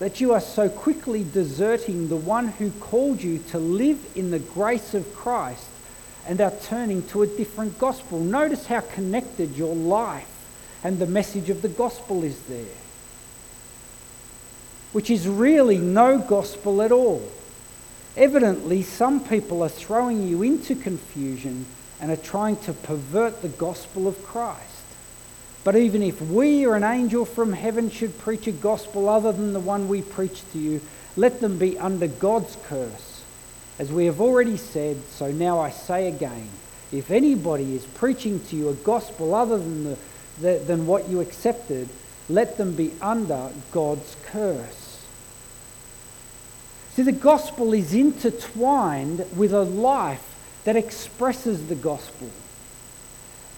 that 0.02 0.20
you 0.20 0.32
are 0.32 0.40
so 0.40 0.68
quickly 0.68 1.22
deserting 1.22 2.08
the 2.08 2.16
one 2.16 2.48
who 2.48 2.72
called 2.72 3.22
you 3.22 3.38
to 3.38 3.56
live 3.56 4.04
in 4.16 4.32
the 4.32 4.38
grace 4.40 4.94
of 4.94 5.14
Christ 5.14 5.68
and 6.26 6.40
are 6.40 6.50
turning 6.50 7.06
to 7.10 7.22
a 7.22 7.26
different 7.28 7.78
gospel. 7.78 8.18
Notice 8.18 8.66
how 8.66 8.80
connected 8.80 9.56
your 9.56 9.76
life 9.76 10.26
and 10.82 10.98
the 10.98 11.06
message 11.06 11.50
of 11.50 11.62
the 11.62 11.68
gospel 11.68 12.24
is 12.24 12.36
there 12.46 12.82
which 14.90 15.08
is 15.08 15.28
really 15.28 15.78
no 15.78 16.18
gospel 16.18 16.82
at 16.82 16.90
all. 16.90 17.22
Evidently, 18.16 18.82
some 18.82 19.20
people 19.20 19.62
are 19.62 19.68
throwing 19.68 20.26
you 20.26 20.42
into 20.42 20.74
confusion 20.74 21.64
and 22.00 22.10
are 22.10 22.16
trying 22.16 22.56
to 22.56 22.72
pervert 22.72 23.40
the 23.40 23.48
gospel 23.48 24.08
of 24.08 24.20
Christ. 24.24 24.71
But 25.64 25.76
even 25.76 26.02
if 26.02 26.20
we 26.20 26.66
or 26.66 26.74
an 26.74 26.84
angel 26.84 27.24
from 27.24 27.52
heaven 27.52 27.90
should 27.90 28.18
preach 28.18 28.46
a 28.46 28.52
gospel 28.52 29.08
other 29.08 29.32
than 29.32 29.52
the 29.52 29.60
one 29.60 29.88
we 29.88 30.02
preach 30.02 30.42
to 30.52 30.58
you, 30.58 30.80
let 31.16 31.40
them 31.40 31.58
be 31.58 31.78
under 31.78 32.08
God's 32.08 32.56
curse. 32.66 33.22
As 33.78 33.92
we 33.92 34.06
have 34.06 34.20
already 34.20 34.56
said, 34.56 35.02
so 35.10 35.30
now 35.30 35.60
I 35.60 35.70
say 35.70 36.08
again 36.08 36.48
if 36.92 37.10
anybody 37.10 37.74
is 37.74 37.86
preaching 37.86 38.40
to 38.46 38.56
you 38.56 38.68
a 38.68 38.74
gospel 38.74 39.34
other 39.34 39.56
than, 39.56 39.84
the, 39.84 39.98
the, 40.40 40.62
than 40.66 40.86
what 40.86 41.08
you 41.08 41.20
accepted, 41.20 41.88
let 42.28 42.58
them 42.58 42.74
be 42.74 42.92
under 43.00 43.50
God's 43.70 44.16
curse. 44.26 45.04
See, 46.94 47.02
the 47.02 47.12
gospel 47.12 47.72
is 47.72 47.94
intertwined 47.94 49.24
with 49.34 49.54
a 49.54 49.62
life 49.62 50.34
that 50.64 50.76
expresses 50.76 51.68
the 51.68 51.74
gospel. 51.74 52.30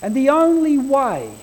And 0.01 0.15
the 0.15 0.31
only 0.31 0.79
way 0.79 1.35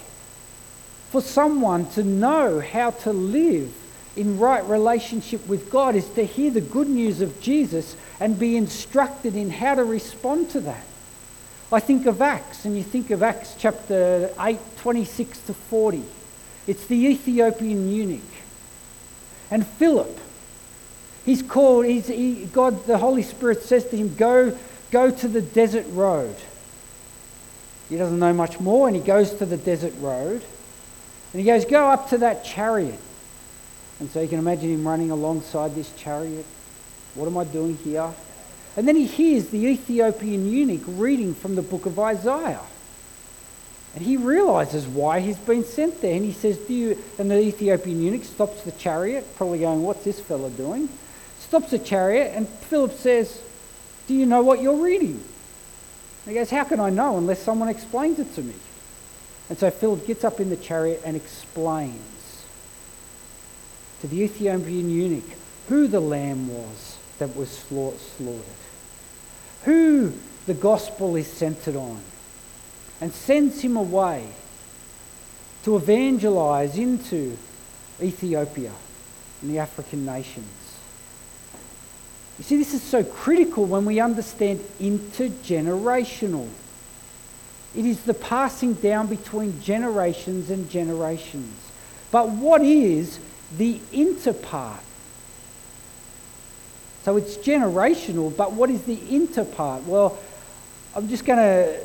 for 1.11 1.19
someone 1.19 1.89
to 1.91 2.03
know 2.03 2.61
how 2.61 2.91
to 2.91 3.11
live 3.11 3.73
in 4.15 4.39
right 4.39 4.65
relationship 4.65 5.45
with 5.45 5.69
God 5.69 5.93
is 5.93 6.07
to 6.11 6.25
hear 6.25 6.49
the 6.51 6.61
good 6.61 6.87
news 6.87 7.19
of 7.19 7.41
Jesus 7.41 7.97
and 8.21 8.39
be 8.39 8.55
instructed 8.55 9.35
in 9.35 9.49
how 9.49 9.75
to 9.75 9.83
respond 9.83 10.49
to 10.51 10.61
that. 10.61 10.85
I 11.69 11.81
think 11.81 12.05
of 12.05 12.21
Acts, 12.21 12.63
and 12.63 12.77
you 12.77 12.83
think 12.83 13.11
of 13.11 13.23
Acts 13.23 13.55
chapter 13.57 14.29
8, 14.39 14.57
26 14.77 15.39
to 15.47 15.53
40. 15.53 16.01
It's 16.65 16.85
the 16.85 17.07
Ethiopian 17.07 17.91
eunuch. 17.91 18.21
And 19.49 19.67
Philip, 19.67 20.17
he's 21.25 21.41
called, 21.41 21.87
he's, 21.87 22.07
he, 22.07 22.45
God, 22.45 22.85
the 22.85 22.97
Holy 22.97 23.23
Spirit 23.23 23.63
says 23.63 23.85
to 23.89 23.97
him, 23.97 24.15
go, 24.15 24.57
go 24.91 25.11
to 25.11 25.27
the 25.27 25.41
desert 25.41 25.87
road. 25.89 26.37
He 27.89 27.97
doesn't 27.97 28.19
know 28.19 28.33
much 28.33 28.61
more, 28.61 28.87
and 28.87 28.95
he 28.95 29.03
goes 29.03 29.33
to 29.35 29.45
the 29.45 29.57
desert 29.57 29.93
road. 29.99 30.41
And 31.33 31.41
he 31.41 31.45
goes, 31.45 31.65
Go 31.65 31.87
up 31.87 32.09
to 32.09 32.17
that 32.19 32.43
chariot. 32.43 32.99
And 33.99 34.09
so 34.09 34.21
you 34.21 34.27
can 34.27 34.39
imagine 34.39 34.69
him 34.73 34.87
running 34.87 35.11
alongside 35.11 35.75
this 35.75 35.93
chariot. 35.95 36.45
What 37.13 37.27
am 37.27 37.37
I 37.37 37.43
doing 37.43 37.77
here? 37.77 38.11
And 38.75 38.87
then 38.87 38.95
he 38.95 39.05
hears 39.05 39.49
the 39.49 39.65
Ethiopian 39.65 40.49
eunuch 40.49 40.81
reading 40.87 41.35
from 41.35 41.55
the 41.55 41.61
book 41.61 41.85
of 41.85 41.99
Isaiah. 41.99 42.61
And 43.93 44.03
he 44.03 44.15
realizes 44.15 44.87
why 44.87 45.19
he's 45.19 45.37
been 45.37 45.65
sent 45.65 46.01
there. 46.01 46.15
And 46.15 46.23
he 46.23 46.31
says, 46.31 46.57
Do 46.57 46.73
you 46.73 46.97
and 47.19 47.29
the 47.29 47.39
Ethiopian 47.39 48.01
eunuch 48.01 48.23
stops 48.23 48.63
the 48.63 48.71
chariot, 48.71 49.35
probably 49.35 49.59
going, 49.59 49.83
What's 49.83 50.03
this 50.03 50.19
fella 50.19 50.49
doing? 50.49 50.89
Stops 51.39 51.71
the 51.71 51.79
chariot, 51.79 52.31
and 52.33 52.47
Philip 52.47 52.93
says, 52.93 53.41
Do 54.07 54.13
you 54.13 54.25
know 54.25 54.41
what 54.41 54.61
you're 54.61 54.81
reading? 54.81 55.21
And 56.25 56.27
he 56.27 56.33
goes, 56.33 56.49
How 56.49 56.63
can 56.63 56.79
I 56.79 56.89
know 56.89 57.17
unless 57.17 57.41
someone 57.43 57.67
explains 57.67 58.19
it 58.19 58.33
to 58.35 58.41
me? 58.41 58.53
And 59.51 59.59
so 59.59 59.69
Philip 59.69 60.07
gets 60.07 60.23
up 60.23 60.39
in 60.39 60.49
the 60.49 60.55
chariot 60.55 61.01
and 61.03 61.17
explains 61.17 62.45
to 63.99 64.07
the 64.07 64.21
Ethiopian 64.21 64.89
eunuch 64.89 65.29
who 65.67 65.89
the 65.89 65.99
lamb 65.99 66.47
was 66.47 66.97
that 67.19 67.35
was 67.35 67.49
slaughtered, 67.49 68.45
who 69.65 70.13
the 70.45 70.53
gospel 70.53 71.17
is 71.17 71.27
centered 71.27 71.75
on, 71.75 72.01
and 73.01 73.11
sends 73.11 73.59
him 73.59 73.75
away 73.75 74.25
to 75.65 75.75
evangelize 75.75 76.77
into 76.77 77.37
Ethiopia 78.01 78.71
and 79.41 79.51
the 79.51 79.59
African 79.59 80.05
nations. 80.05 80.77
You 82.37 82.45
see, 82.45 82.55
this 82.55 82.73
is 82.73 82.81
so 82.81 83.03
critical 83.03 83.65
when 83.65 83.83
we 83.83 83.99
understand 83.99 84.61
intergenerational. 84.79 86.47
It 87.75 87.85
is 87.85 88.01
the 88.01 88.13
passing 88.13 88.73
down 88.73 89.07
between 89.07 89.61
generations 89.61 90.49
and 90.49 90.69
generations. 90.69 91.55
But 92.11 92.29
what 92.29 92.61
is 92.61 93.19
the 93.57 93.79
interpart? 93.93 94.79
So 97.03 97.15
it's 97.15 97.37
generational, 97.37 98.35
but 98.35 98.51
what 98.51 98.69
is 98.69 98.83
the 98.83 98.97
interpart? 98.97 99.85
Well, 99.85 100.17
I'm 100.95 101.07
just 101.07 101.25
going 101.25 101.39
to, 101.39 101.79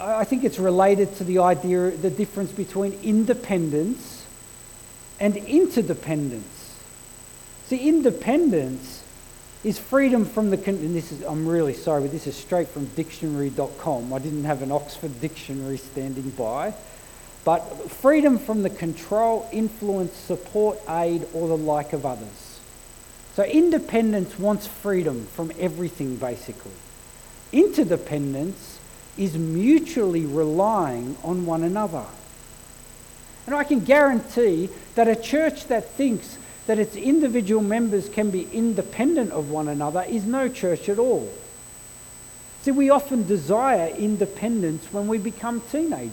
I 0.00 0.24
think 0.24 0.42
it's 0.42 0.58
related 0.58 1.14
to 1.16 1.24
the 1.24 1.38
idea, 1.38 1.90
the 1.92 2.10
difference 2.10 2.50
between 2.50 2.98
independence 3.02 4.26
and 5.20 5.36
interdependence. 5.36 6.76
See, 7.68 7.88
independence 7.88 9.03
is 9.64 9.78
freedom 9.78 10.26
from 10.26 10.50
the, 10.50 10.62
and 10.68 10.94
this 10.94 11.10
is, 11.10 11.22
I'm 11.22 11.48
really 11.48 11.72
sorry, 11.72 12.02
but 12.02 12.12
this 12.12 12.26
is 12.26 12.36
straight 12.36 12.68
from 12.68 12.84
dictionary.com. 12.94 14.12
I 14.12 14.18
didn't 14.18 14.44
have 14.44 14.60
an 14.60 14.70
Oxford 14.70 15.20
dictionary 15.20 15.78
standing 15.78 16.30
by. 16.30 16.74
But 17.44 17.90
freedom 17.90 18.38
from 18.38 18.62
the 18.62 18.70
control, 18.70 19.48
influence, 19.52 20.14
support, 20.14 20.78
aid, 20.88 21.26
or 21.32 21.48
the 21.48 21.56
like 21.56 21.92
of 21.92 22.06
others. 22.06 22.60
So 23.34 23.42
independence 23.42 24.38
wants 24.38 24.66
freedom 24.66 25.26
from 25.26 25.50
everything, 25.58 26.16
basically. 26.16 26.72
Interdependence 27.52 28.78
is 29.16 29.36
mutually 29.36 30.24
relying 30.24 31.16
on 31.22 31.46
one 31.46 31.62
another. 31.62 32.04
And 33.46 33.54
I 33.54 33.64
can 33.64 33.80
guarantee 33.80 34.70
that 34.94 35.08
a 35.08 35.16
church 35.16 35.66
that 35.66 35.90
thinks 35.90 36.38
that 36.66 36.78
its 36.78 36.96
individual 36.96 37.62
members 37.62 38.08
can 38.08 38.30
be 38.30 38.48
independent 38.52 39.32
of 39.32 39.50
one 39.50 39.68
another 39.68 40.04
is 40.08 40.24
no 40.24 40.48
church 40.48 40.88
at 40.88 40.98
all. 40.98 41.30
See, 42.62 42.70
we 42.70 42.88
often 42.88 43.26
desire 43.26 43.88
independence 43.88 44.90
when 44.90 45.06
we 45.06 45.18
become 45.18 45.60
teenagers. 45.70 46.12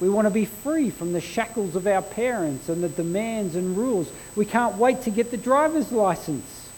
We 0.00 0.08
want 0.08 0.26
to 0.26 0.30
be 0.30 0.44
free 0.44 0.90
from 0.90 1.12
the 1.12 1.20
shackles 1.20 1.74
of 1.74 1.86
our 1.86 2.02
parents 2.02 2.68
and 2.68 2.84
the 2.84 2.88
demands 2.88 3.56
and 3.56 3.76
rules. 3.76 4.12
We 4.36 4.44
can't 4.44 4.76
wait 4.76 5.02
to 5.02 5.10
get 5.10 5.30
the 5.30 5.36
driver's 5.36 5.90
license 5.90 6.68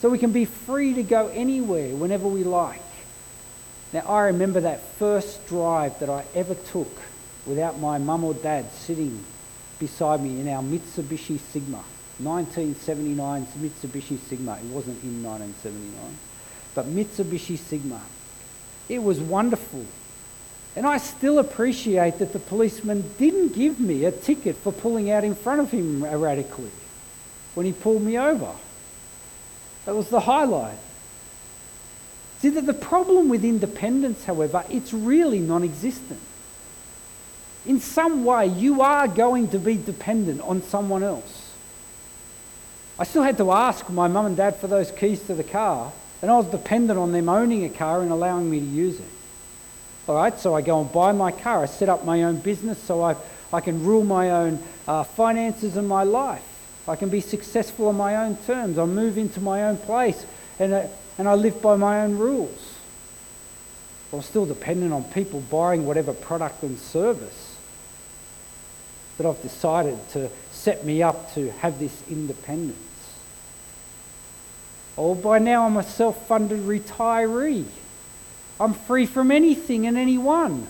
so 0.00 0.08
we 0.08 0.18
can 0.18 0.32
be 0.32 0.44
free 0.44 0.94
to 0.94 1.02
go 1.02 1.28
anywhere 1.28 1.96
whenever 1.96 2.28
we 2.28 2.44
like. 2.44 2.82
Now, 3.92 4.00
I 4.00 4.24
remember 4.24 4.60
that 4.60 4.82
first 4.82 5.48
drive 5.48 5.98
that 6.00 6.10
I 6.10 6.24
ever 6.34 6.54
took 6.54 7.00
without 7.46 7.78
my 7.78 7.96
mum 7.98 8.22
or 8.22 8.34
dad 8.34 8.70
sitting 8.72 9.24
beside 9.78 10.22
me 10.22 10.40
in 10.40 10.48
our 10.48 10.62
Mitsubishi 10.62 11.38
Sigma, 11.38 11.82
1979 12.18 13.46
Mitsubishi 13.58 14.18
Sigma. 14.18 14.56
It 14.56 14.64
wasn't 14.64 15.02
in 15.02 15.22
1979, 15.22 16.18
but 16.74 16.86
Mitsubishi 16.86 17.56
Sigma. 17.56 18.00
It 18.88 19.02
was 19.02 19.20
wonderful. 19.20 19.84
And 20.76 20.86
I 20.86 20.98
still 20.98 21.38
appreciate 21.38 22.18
that 22.18 22.32
the 22.32 22.38
policeman 22.38 23.12
didn't 23.18 23.54
give 23.54 23.80
me 23.80 24.04
a 24.04 24.12
ticket 24.12 24.56
for 24.56 24.72
pulling 24.72 25.10
out 25.10 25.24
in 25.24 25.34
front 25.34 25.60
of 25.60 25.70
him 25.70 26.04
erratically 26.04 26.70
when 27.54 27.66
he 27.66 27.72
pulled 27.72 28.02
me 28.02 28.18
over. 28.18 28.52
That 29.84 29.94
was 29.94 30.08
the 30.08 30.20
highlight. 30.20 30.78
See, 32.40 32.50
that 32.50 32.66
the 32.66 32.74
problem 32.74 33.28
with 33.28 33.44
independence, 33.44 34.24
however, 34.24 34.64
it's 34.70 34.92
really 34.92 35.40
non 35.40 35.64
existent 35.64 36.20
in 37.66 37.80
some 37.80 38.24
way, 38.24 38.46
you 38.46 38.80
are 38.82 39.08
going 39.08 39.48
to 39.48 39.58
be 39.58 39.76
dependent 39.76 40.40
on 40.40 40.62
someone 40.62 41.02
else. 41.02 41.52
I 42.98 43.04
still 43.04 43.22
had 43.22 43.36
to 43.38 43.52
ask 43.52 43.88
my 43.90 44.08
mum 44.08 44.26
and 44.26 44.36
dad 44.36 44.56
for 44.56 44.66
those 44.66 44.90
keys 44.90 45.22
to 45.26 45.34
the 45.34 45.44
car, 45.44 45.92
and 46.20 46.30
I 46.30 46.36
was 46.36 46.46
dependent 46.50 46.98
on 46.98 47.12
them 47.12 47.28
owning 47.28 47.64
a 47.64 47.68
car 47.68 48.02
and 48.02 48.10
allowing 48.10 48.50
me 48.50 48.58
to 48.60 48.66
use 48.66 48.98
it. 48.98 49.10
All 50.08 50.16
right, 50.16 50.38
so 50.38 50.54
I 50.54 50.62
go 50.62 50.80
and 50.80 50.90
buy 50.90 51.12
my 51.12 51.30
car. 51.30 51.62
I 51.62 51.66
set 51.66 51.88
up 51.88 52.04
my 52.04 52.22
own 52.22 52.38
business 52.38 52.78
so 52.78 53.02
I, 53.02 53.14
I 53.52 53.60
can 53.60 53.84
rule 53.84 54.04
my 54.04 54.30
own 54.30 54.58
uh, 54.86 55.04
finances 55.04 55.76
and 55.76 55.86
my 55.86 56.02
life. 56.02 56.42
I 56.88 56.96
can 56.96 57.10
be 57.10 57.20
successful 57.20 57.88
on 57.88 57.96
my 57.96 58.16
own 58.16 58.36
terms. 58.38 58.78
I 58.78 58.86
move 58.86 59.18
into 59.18 59.40
my 59.40 59.64
own 59.64 59.76
place 59.76 60.24
and, 60.58 60.72
uh, 60.72 60.86
and 61.18 61.28
I 61.28 61.34
live 61.34 61.60
by 61.60 61.76
my 61.76 62.00
own 62.00 62.16
rules. 62.16 62.74
I'm 64.10 64.22
still 64.22 64.46
dependent 64.46 64.94
on 64.94 65.04
people 65.04 65.40
buying 65.42 65.84
whatever 65.84 66.14
product 66.14 66.62
and 66.62 66.78
service 66.78 67.47
that 69.18 69.26
I've 69.26 69.42
decided 69.42 69.98
to 70.10 70.30
set 70.52 70.84
me 70.84 71.02
up 71.02 71.34
to 71.34 71.50
have 71.50 71.78
this 71.78 72.02
independence. 72.08 72.78
Oh, 74.96 75.14
by 75.14 75.38
now 75.38 75.66
I'm 75.66 75.76
a 75.76 75.82
self 75.82 76.26
funded 76.26 76.60
retiree. 76.60 77.66
I'm 78.60 78.74
free 78.74 79.06
from 79.06 79.30
anything 79.30 79.86
and 79.86 79.96
anyone. 79.96 80.66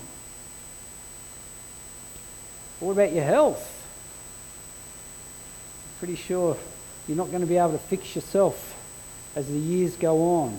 What 2.81 2.93
about 2.93 3.13
your 3.13 3.25
health? 3.25 3.75
I'm 5.85 5.99
pretty 5.99 6.17
sure 6.17 6.57
you're 7.07 7.17
not 7.17 7.29
going 7.29 7.41
to 7.41 7.47
be 7.47 7.57
able 7.57 7.73
to 7.73 7.79
fix 7.79 8.15
yourself 8.15 8.75
as 9.35 9.49
the 9.49 9.59
years 9.59 9.97
go 9.97 10.43
on. 10.43 10.59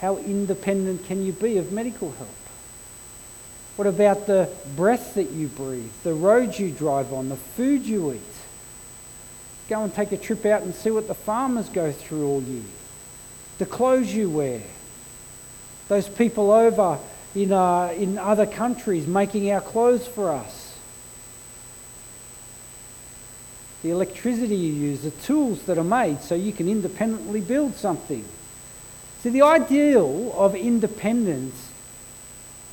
How 0.00 0.16
independent 0.18 1.04
can 1.06 1.24
you 1.24 1.32
be 1.32 1.58
of 1.58 1.72
medical 1.72 2.12
help? 2.12 2.28
What 3.78 3.86
about 3.86 4.26
the 4.26 4.50
breath 4.74 5.14
that 5.14 5.30
you 5.30 5.46
breathe, 5.46 5.92
the 6.02 6.12
roads 6.12 6.58
you 6.58 6.72
drive 6.72 7.12
on, 7.12 7.28
the 7.28 7.36
food 7.36 7.86
you 7.86 8.12
eat? 8.12 8.20
Go 9.68 9.84
and 9.84 9.94
take 9.94 10.10
a 10.10 10.16
trip 10.16 10.44
out 10.46 10.62
and 10.62 10.74
see 10.74 10.90
what 10.90 11.06
the 11.06 11.14
farmers 11.14 11.68
go 11.68 11.92
through 11.92 12.26
all 12.26 12.42
year, 12.42 12.64
the 13.58 13.66
clothes 13.66 14.12
you 14.12 14.30
wear. 14.30 14.62
those 15.86 16.08
people 16.08 16.50
over 16.50 16.98
in, 17.36 17.52
uh, 17.52 17.94
in 17.96 18.18
other 18.18 18.46
countries 18.46 19.06
making 19.06 19.48
our 19.52 19.60
clothes 19.60 20.08
for 20.08 20.32
us, 20.32 20.76
the 23.82 23.90
electricity 23.90 24.56
you 24.56 24.72
use, 24.72 25.02
the 25.02 25.12
tools 25.12 25.62
that 25.62 25.78
are 25.78 25.84
made 25.84 26.20
so 26.20 26.34
you 26.34 26.52
can 26.52 26.68
independently 26.68 27.40
build 27.40 27.76
something. 27.76 28.24
See, 29.22 29.30
the 29.30 29.42
ideal 29.42 30.34
of 30.36 30.56
independence, 30.56 31.67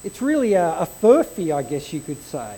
it's 0.06 0.22
really 0.22 0.54
a, 0.54 0.82
a 0.82 0.88
furphy, 1.02 1.54
I 1.54 1.64
guess 1.64 1.92
you 1.92 2.00
could 2.00 2.22
say. 2.22 2.58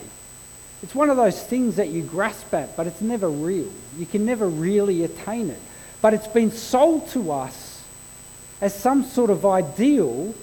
It's 0.84 0.94
one 0.94 1.10
of 1.10 1.16
those 1.16 1.42
things 1.42 1.78
that 1.78 1.88
you 1.88 2.04
grasp 2.04 2.54
at, 2.54 2.76
but 2.76 2.88
it's 2.88 3.00
never 3.00 3.30
real. 3.30 3.72
You 3.98 4.06
can 4.06 4.26
never 4.26 4.48
really 4.48 5.06
attain 5.06 5.50
it. 5.50 5.60
But 6.02 6.14
it's 6.14 6.28
been 6.28 6.52
sold 6.52 7.08
to 7.12 7.32
us 7.32 7.84
as 8.60 8.76
some 8.76 9.06
sort 9.06 9.30
of 9.30 9.46
ideal 9.46 10.36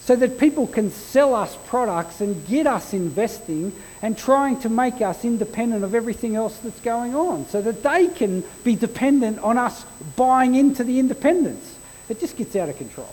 so 0.00 0.14
that 0.14 0.38
people 0.38 0.68
can 0.68 0.92
sell 0.92 1.34
us 1.34 1.58
products 1.66 2.20
and 2.20 2.46
get 2.46 2.68
us 2.68 2.92
investing 2.94 3.72
and 4.00 4.16
trying 4.16 4.60
to 4.60 4.68
make 4.68 5.00
us 5.00 5.24
independent 5.24 5.82
of 5.82 5.92
everything 5.92 6.36
else 6.36 6.56
that's 6.58 6.80
going 6.80 7.16
on 7.16 7.46
so 7.46 7.60
that 7.60 7.82
they 7.82 8.06
can 8.06 8.44
be 8.62 8.76
dependent 8.76 9.40
on 9.40 9.58
us 9.58 9.84
buying 10.14 10.54
into 10.54 10.84
the 10.84 11.00
independence. 11.00 11.78
It 12.08 12.20
just 12.20 12.36
gets 12.36 12.54
out 12.54 12.68
of 12.68 12.78
control. 12.78 13.12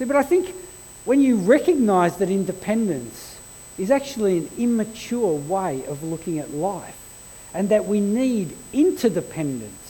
See, 0.00 0.06
but 0.06 0.16
I 0.16 0.22
think 0.22 0.56
when 1.04 1.20
you 1.20 1.36
recognize 1.36 2.16
that 2.16 2.30
independence 2.30 3.38
is 3.76 3.92
actually 3.92 4.38
an 4.38 4.50
immature 4.56 5.34
way 5.34 5.84
of 5.84 6.02
looking 6.02 6.40
at 6.40 6.50
life 6.50 6.96
and 7.52 7.68
that 7.68 7.84
we 7.84 8.00
need 8.00 8.56
interdependence 8.72 9.80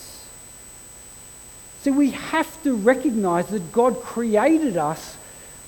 so 1.83 1.93
we 1.93 2.11
have 2.11 2.63
to 2.63 2.75
recognize 2.75 3.47
that 3.47 3.73
God 3.73 4.03
created 4.03 4.77
us 4.77 5.17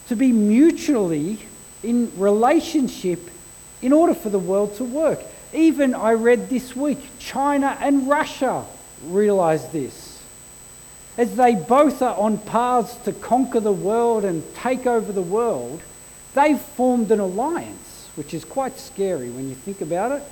to 0.08 0.16
be 0.16 0.30
mutually 0.30 1.38
in 1.82 2.12
relationship 2.16 3.30
in 3.80 3.94
order 3.94 4.12
for 4.12 4.28
the 4.28 4.38
world 4.38 4.76
to 4.76 4.84
work. 4.84 5.20
Even 5.54 5.94
I 5.94 6.12
read 6.12 6.50
this 6.50 6.76
week, 6.76 6.98
China 7.18 7.78
and 7.80 8.08
Russia 8.08 8.64
realize 9.06 9.70
this. 9.70 10.11
As 11.18 11.36
they 11.36 11.54
both 11.54 12.00
are 12.00 12.16
on 12.16 12.38
paths 12.38 12.96
to 13.04 13.12
conquer 13.12 13.60
the 13.60 13.72
world 13.72 14.24
and 14.24 14.42
take 14.54 14.86
over 14.86 15.12
the 15.12 15.22
world, 15.22 15.82
they've 16.34 16.60
formed 16.60 17.10
an 17.10 17.20
alliance, 17.20 18.08
which 18.14 18.32
is 18.32 18.44
quite 18.44 18.78
scary 18.78 19.28
when 19.28 19.48
you 19.48 19.54
think 19.54 19.82
about 19.82 20.12
it. 20.12 20.22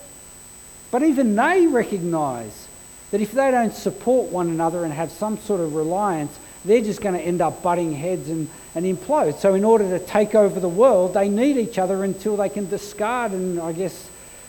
But 0.90 1.02
even 1.02 1.36
they 1.36 1.66
recognize 1.66 2.66
that 3.10 3.20
if 3.20 3.32
they 3.32 3.50
don't 3.50 3.74
support 3.74 4.30
one 4.30 4.48
another 4.48 4.84
and 4.84 4.92
have 4.92 5.10
some 5.10 5.38
sort 5.38 5.60
of 5.60 5.74
reliance, 5.74 6.38
they're 6.64 6.80
just 6.80 7.00
going 7.00 7.14
to 7.14 7.20
end 7.20 7.40
up 7.40 7.62
butting 7.62 7.92
heads 7.92 8.28
and, 8.28 8.48
and 8.74 8.86
implode. 8.86 9.38
So, 9.38 9.54
in 9.54 9.64
order 9.64 9.98
to 9.98 10.04
take 10.04 10.34
over 10.34 10.60
the 10.60 10.68
world, 10.68 11.14
they 11.14 11.28
need 11.28 11.56
each 11.56 11.78
other 11.78 12.04
until 12.04 12.36
they 12.36 12.48
can 12.48 12.68
discard, 12.68 13.32
and 13.32 13.60
I 13.60 13.72
guess 13.72 14.08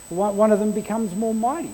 one, 0.09 0.35
one 0.37 0.51
of 0.51 0.59
them 0.59 0.71
becomes 0.71 1.15
more 1.15 1.33
mighty. 1.33 1.71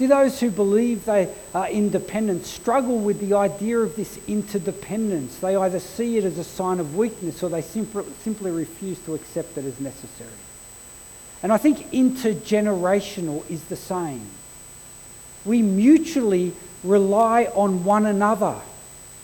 See, 0.00 0.06
those 0.06 0.40
who 0.40 0.50
believe 0.50 1.04
they 1.04 1.28
are 1.54 1.68
independent 1.68 2.46
struggle 2.46 2.98
with 2.98 3.20
the 3.20 3.34
idea 3.34 3.80
of 3.80 3.96
this 3.96 4.18
interdependence. 4.26 5.36
They 5.36 5.54
either 5.54 5.78
see 5.78 6.16
it 6.16 6.24
as 6.24 6.38
a 6.38 6.42
sign 6.42 6.80
of 6.80 6.96
weakness 6.96 7.42
or 7.42 7.50
they 7.50 7.60
simply, 7.60 8.04
simply 8.22 8.50
refuse 8.50 8.98
to 9.00 9.14
accept 9.14 9.58
it 9.58 9.66
as 9.66 9.78
necessary. 9.78 10.30
And 11.42 11.52
I 11.52 11.58
think 11.58 11.90
intergenerational 11.90 13.44
is 13.50 13.64
the 13.64 13.76
same 13.76 14.22
we 15.44 15.60
mutually 15.60 16.54
rely 16.82 17.44
on 17.54 17.84
one 17.84 18.06
another 18.06 18.56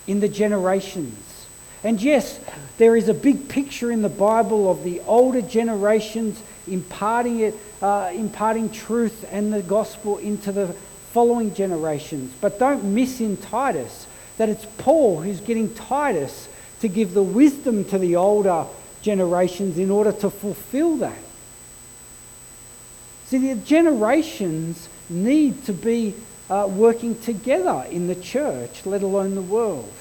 in 0.06 0.20
the 0.20 0.28
generations. 0.28 1.46
And 1.82 2.02
yes, 2.02 2.38
there 2.76 2.96
is 2.96 3.08
a 3.08 3.14
big 3.14 3.48
picture 3.48 3.90
in 3.90 4.02
the 4.02 4.10
Bible 4.10 4.70
of 4.70 4.84
the 4.84 5.00
older 5.06 5.40
generations 5.40 6.42
imparting 6.68 7.40
it, 7.40 7.54
uh, 7.82 8.10
imparting 8.14 8.70
truth 8.70 9.24
and 9.30 9.52
the 9.52 9.62
gospel 9.62 10.18
into 10.18 10.52
the 10.52 10.68
following 11.12 11.54
generations. 11.54 12.32
But 12.40 12.58
don't 12.58 12.84
miss 12.94 13.20
in 13.20 13.36
Titus 13.36 14.06
that 14.36 14.48
it's 14.48 14.66
Paul 14.78 15.22
who's 15.22 15.40
getting 15.40 15.74
Titus 15.74 16.48
to 16.80 16.88
give 16.88 17.14
the 17.14 17.22
wisdom 17.22 17.84
to 17.86 17.98
the 17.98 18.16
older 18.16 18.66
generations 19.02 19.78
in 19.78 19.90
order 19.90 20.12
to 20.12 20.30
fulfill 20.30 20.96
that. 20.98 21.18
See, 23.26 23.38
the 23.38 23.60
generations 23.60 24.88
need 25.08 25.64
to 25.64 25.72
be 25.72 26.14
uh, 26.48 26.68
working 26.70 27.18
together 27.20 27.86
in 27.90 28.06
the 28.06 28.14
church, 28.14 28.86
let 28.86 29.02
alone 29.02 29.34
the 29.34 29.42
world. 29.42 29.92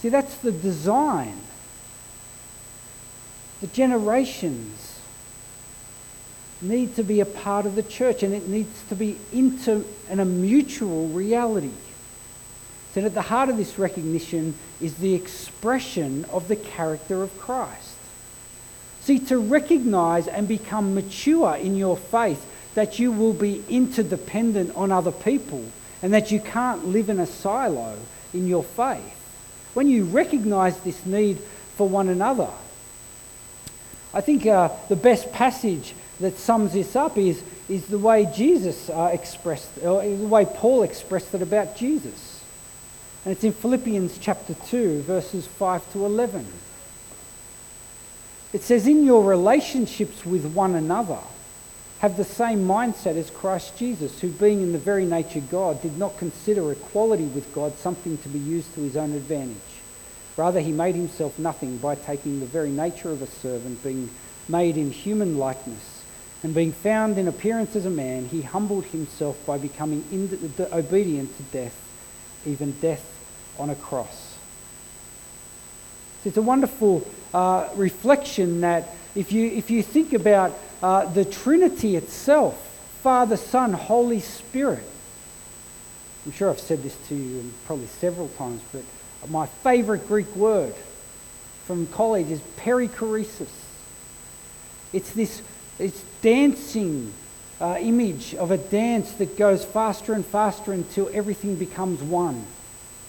See, 0.00 0.08
that's 0.08 0.36
the 0.36 0.52
design. 0.52 1.38
The 3.60 3.66
generations 3.66 5.00
need 6.60 6.96
to 6.96 7.02
be 7.02 7.20
a 7.20 7.26
part 7.26 7.66
of 7.66 7.74
the 7.74 7.82
church 7.82 8.22
and 8.22 8.34
it 8.34 8.48
needs 8.48 8.82
to 8.88 8.94
be 8.94 9.16
into 9.32 9.84
and 10.08 10.20
a 10.20 10.24
mutual 10.24 11.08
reality. 11.08 11.70
So, 12.94 13.02
at 13.02 13.14
the 13.14 13.22
heart 13.22 13.48
of 13.48 13.56
this 13.56 13.78
recognition 13.78 14.54
is 14.80 14.96
the 14.96 15.14
expression 15.14 16.24
of 16.26 16.48
the 16.48 16.56
character 16.56 17.22
of 17.22 17.38
Christ. 17.38 17.96
See, 19.02 19.18
to 19.20 19.38
recognize 19.38 20.26
and 20.26 20.48
become 20.48 20.94
mature 20.94 21.54
in 21.54 21.76
your 21.76 21.96
faith 21.96 22.44
that 22.74 22.98
you 22.98 23.12
will 23.12 23.32
be 23.32 23.62
interdependent 23.68 24.74
on 24.76 24.92
other 24.92 25.12
people 25.12 25.64
and 26.02 26.12
that 26.12 26.30
you 26.30 26.40
can't 26.40 26.86
live 26.86 27.08
in 27.08 27.18
a 27.18 27.26
silo 27.26 27.98
in 28.32 28.46
your 28.46 28.62
faith. 28.62 29.14
When 29.74 29.88
you 29.88 30.04
recognize 30.04 30.78
this 30.80 31.04
need 31.06 31.38
for 31.76 31.88
one 31.88 32.08
another, 32.08 32.50
I 34.14 34.20
think 34.20 34.46
uh, 34.46 34.70
the 34.88 34.96
best 34.96 35.32
passage 35.32 35.94
that 36.20 36.38
sums 36.38 36.72
this 36.72 36.96
up 36.96 37.18
is, 37.18 37.42
is 37.68 37.86
the 37.86 37.98
way 37.98 38.26
Jesus 38.34 38.88
uh, 38.90 39.10
expressed, 39.12 39.70
or 39.82 40.02
the 40.02 40.26
way 40.26 40.46
Paul 40.46 40.82
expressed 40.82 41.34
it 41.34 41.42
about 41.42 41.76
Jesus. 41.76 42.42
And 43.24 43.32
it's 43.32 43.44
in 43.44 43.52
Philippians 43.52 44.18
chapter 44.18 44.54
2, 44.54 45.02
verses 45.02 45.46
5 45.46 45.92
to 45.92 46.06
11. 46.06 46.46
It 48.52 48.62
says, 48.62 48.86
In 48.86 49.04
your 49.04 49.22
relationships 49.22 50.24
with 50.24 50.46
one 50.54 50.74
another, 50.74 51.18
have 51.98 52.16
the 52.16 52.24
same 52.24 52.60
mindset 52.60 53.16
as 53.16 53.28
Christ 53.28 53.76
Jesus, 53.76 54.20
who, 54.20 54.30
being 54.30 54.62
in 54.62 54.72
the 54.72 54.78
very 54.78 55.04
nature 55.04 55.40
God, 55.40 55.82
did 55.82 55.98
not 55.98 56.16
consider 56.16 56.70
equality 56.72 57.24
with 57.24 57.52
God 57.54 57.76
something 57.76 58.16
to 58.18 58.28
be 58.28 58.38
used 58.38 58.72
to 58.74 58.80
his 58.80 58.96
own 58.96 59.12
advantage. 59.12 59.56
Rather, 60.38 60.60
he 60.60 60.72
made 60.72 60.94
himself 60.94 61.38
nothing 61.38 61.76
by 61.76 61.94
taking 61.94 62.40
the 62.40 62.46
very 62.46 62.70
nature 62.70 63.10
of 63.10 63.20
a 63.20 63.26
servant, 63.26 63.82
being 63.82 64.08
made 64.48 64.78
in 64.78 64.90
human 64.90 65.36
likeness. 65.36 66.04
And 66.42 66.54
being 66.54 66.72
found 66.72 67.18
in 67.18 67.28
appearance 67.28 67.76
as 67.76 67.84
a 67.84 67.90
man, 67.90 68.26
he 68.26 68.40
humbled 68.40 68.86
himself 68.86 69.44
by 69.44 69.58
becoming 69.58 70.02
obedient 70.72 71.36
to 71.36 71.42
death, 71.42 71.76
even 72.46 72.72
death 72.80 73.04
on 73.58 73.68
a 73.68 73.74
cross. 73.74 74.38
It's 76.24 76.36
a 76.36 76.42
wonderful 76.42 77.06
uh, 77.34 77.68
reflection 77.74 78.62
that 78.62 78.88
if 79.14 79.32
you, 79.32 79.48
if 79.48 79.70
you 79.70 79.82
think 79.82 80.14
about 80.14 80.56
uh, 80.82 81.04
the 81.06 81.24
Trinity 81.24 81.96
itself 81.96 82.68
Father, 83.02 83.36
Son, 83.36 83.72
Holy 83.72 84.18
Spirit. 84.18 84.82
I'm 86.26 86.32
sure 86.32 86.50
I've 86.50 86.58
said 86.58 86.82
this 86.82 86.96
to 87.08 87.14
you 87.14 87.52
probably 87.64 87.86
several 87.86 88.28
times, 88.28 88.60
but 88.72 88.82
my 89.26 89.46
favourite 89.46 90.06
Greek 90.06 90.34
word 90.36 90.74
from 91.66 91.86
college 91.88 92.30
is 92.30 92.40
perichoresis. 92.56 93.50
It's 94.92 95.10
this 95.10 95.42
it's 95.78 96.02
dancing 96.22 97.12
uh, 97.60 97.76
image 97.80 98.34
of 98.34 98.50
a 98.50 98.58
dance 98.58 99.12
that 99.12 99.36
goes 99.36 99.64
faster 99.64 100.12
and 100.12 100.24
faster 100.24 100.72
until 100.72 101.10
everything 101.12 101.56
becomes 101.56 102.02
one. 102.02 102.46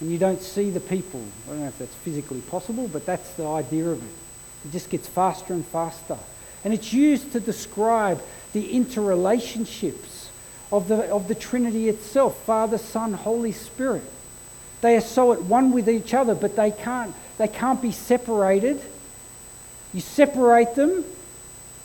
And 0.01 0.11
you 0.11 0.17
don't 0.17 0.41
see 0.41 0.69
the 0.69 0.79
people. 0.79 1.21
I 1.45 1.51
don't 1.51 1.61
know 1.61 1.67
if 1.67 1.77
that's 1.77 1.95
physically 1.95 2.41
possible, 2.41 2.87
but 2.87 3.05
that's 3.05 3.33
the 3.33 3.47
idea 3.47 3.89
of 3.89 4.01
it. 4.01 4.67
It 4.67 4.71
just 4.71 4.89
gets 4.89 5.07
faster 5.07 5.53
and 5.53 5.65
faster. 5.65 6.17
And 6.63 6.73
it's 6.73 6.93
used 6.93 7.31
to 7.33 7.39
describe 7.39 8.21
the 8.53 8.73
interrelationships 8.73 10.27
of 10.71 10.87
the, 10.87 11.05
of 11.11 11.27
the 11.27 11.35
Trinity 11.35 11.89
itself 11.89 12.43
Father, 12.43 12.77
Son, 12.77 13.13
Holy 13.13 13.51
Spirit. 13.51 14.03
They 14.81 14.95
are 14.95 15.01
so 15.01 15.33
at 15.33 15.43
one 15.43 15.71
with 15.71 15.89
each 15.89 16.13
other, 16.13 16.35
but 16.35 16.55
they 16.55 16.71
can't, 16.71 17.13
they 17.37 17.47
can't 17.47 17.81
be 17.81 17.91
separated. 17.91 18.81
You 19.93 20.01
separate 20.01 20.75
them, 20.75 21.03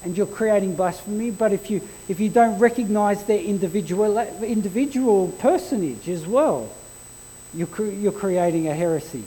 and 0.05 0.17
you're 0.17 0.27
creating 0.27 0.77
blasphemy. 0.77 1.31
But 1.31 1.53
if 1.53 1.71
you, 1.71 1.81
if 2.09 2.21
you 2.21 2.29
don't 2.29 2.59
recognize 2.59 3.25
their 3.25 3.41
individual, 3.41 4.19
individual 4.19 5.29
personage 5.29 6.09
as 6.09 6.27
well, 6.27 6.71
you're, 7.53 7.91
you're 7.91 8.13
creating 8.13 8.69
a 8.69 8.75
heresy. 8.75 9.25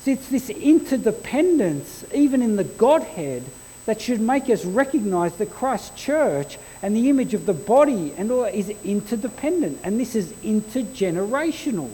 See, 0.00 0.12
it's 0.12 0.28
this 0.28 0.50
interdependence, 0.50 2.04
even 2.12 2.42
in 2.42 2.56
the 2.56 2.64
Godhead, 2.64 3.44
that 3.86 4.00
should 4.00 4.20
make 4.20 4.48
us 4.48 4.64
recognize 4.64 5.36
that 5.36 5.50
Christ's 5.50 5.90
church 6.00 6.58
and 6.82 6.96
the 6.96 7.08
image 7.08 7.34
of 7.34 7.46
the 7.46 7.52
body 7.52 8.12
and 8.16 8.30
all 8.30 8.44
is 8.44 8.70
interdependent, 8.84 9.80
and 9.82 9.98
this 9.98 10.14
is 10.14 10.32
intergenerational. 10.44 11.90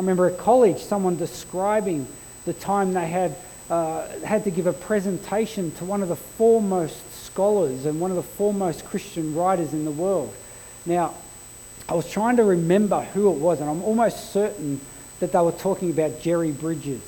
I 0.00 0.02
remember 0.02 0.28
at 0.28 0.38
college 0.38 0.78
someone 0.78 1.16
describing 1.16 2.06
the 2.46 2.54
time 2.54 2.94
they 2.94 3.06
had 3.06 3.36
uh, 3.68 4.08
had 4.20 4.44
to 4.44 4.50
give 4.50 4.66
a 4.66 4.72
presentation 4.72 5.72
to 5.72 5.84
one 5.84 6.02
of 6.02 6.08
the 6.08 6.16
foremost 6.16 7.22
scholars 7.22 7.84
and 7.84 8.00
one 8.00 8.10
of 8.10 8.16
the 8.16 8.22
foremost 8.22 8.86
Christian 8.86 9.34
writers 9.34 9.74
in 9.74 9.84
the 9.84 9.90
world. 9.90 10.34
Now, 10.86 11.12
I 11.86 11.92
was 11.92 12.10
trying 12.10 12.38
to 12.38 12.44
remember 12.44 13.02
who 13.02 13.30
it 13.30 13.36
was, 13.40 13.60
and 13.60 13.68
I'm 13.68 13.82
almost 13.82 14.32
certain 14.32 14.80
that 15.18 15.32
they 15.32 15.38
were 15.38 15.52
talking 15.52 15.90
about 15.90 16.22
Jerry 16.22 16.50
Bridges. 16.50 17.02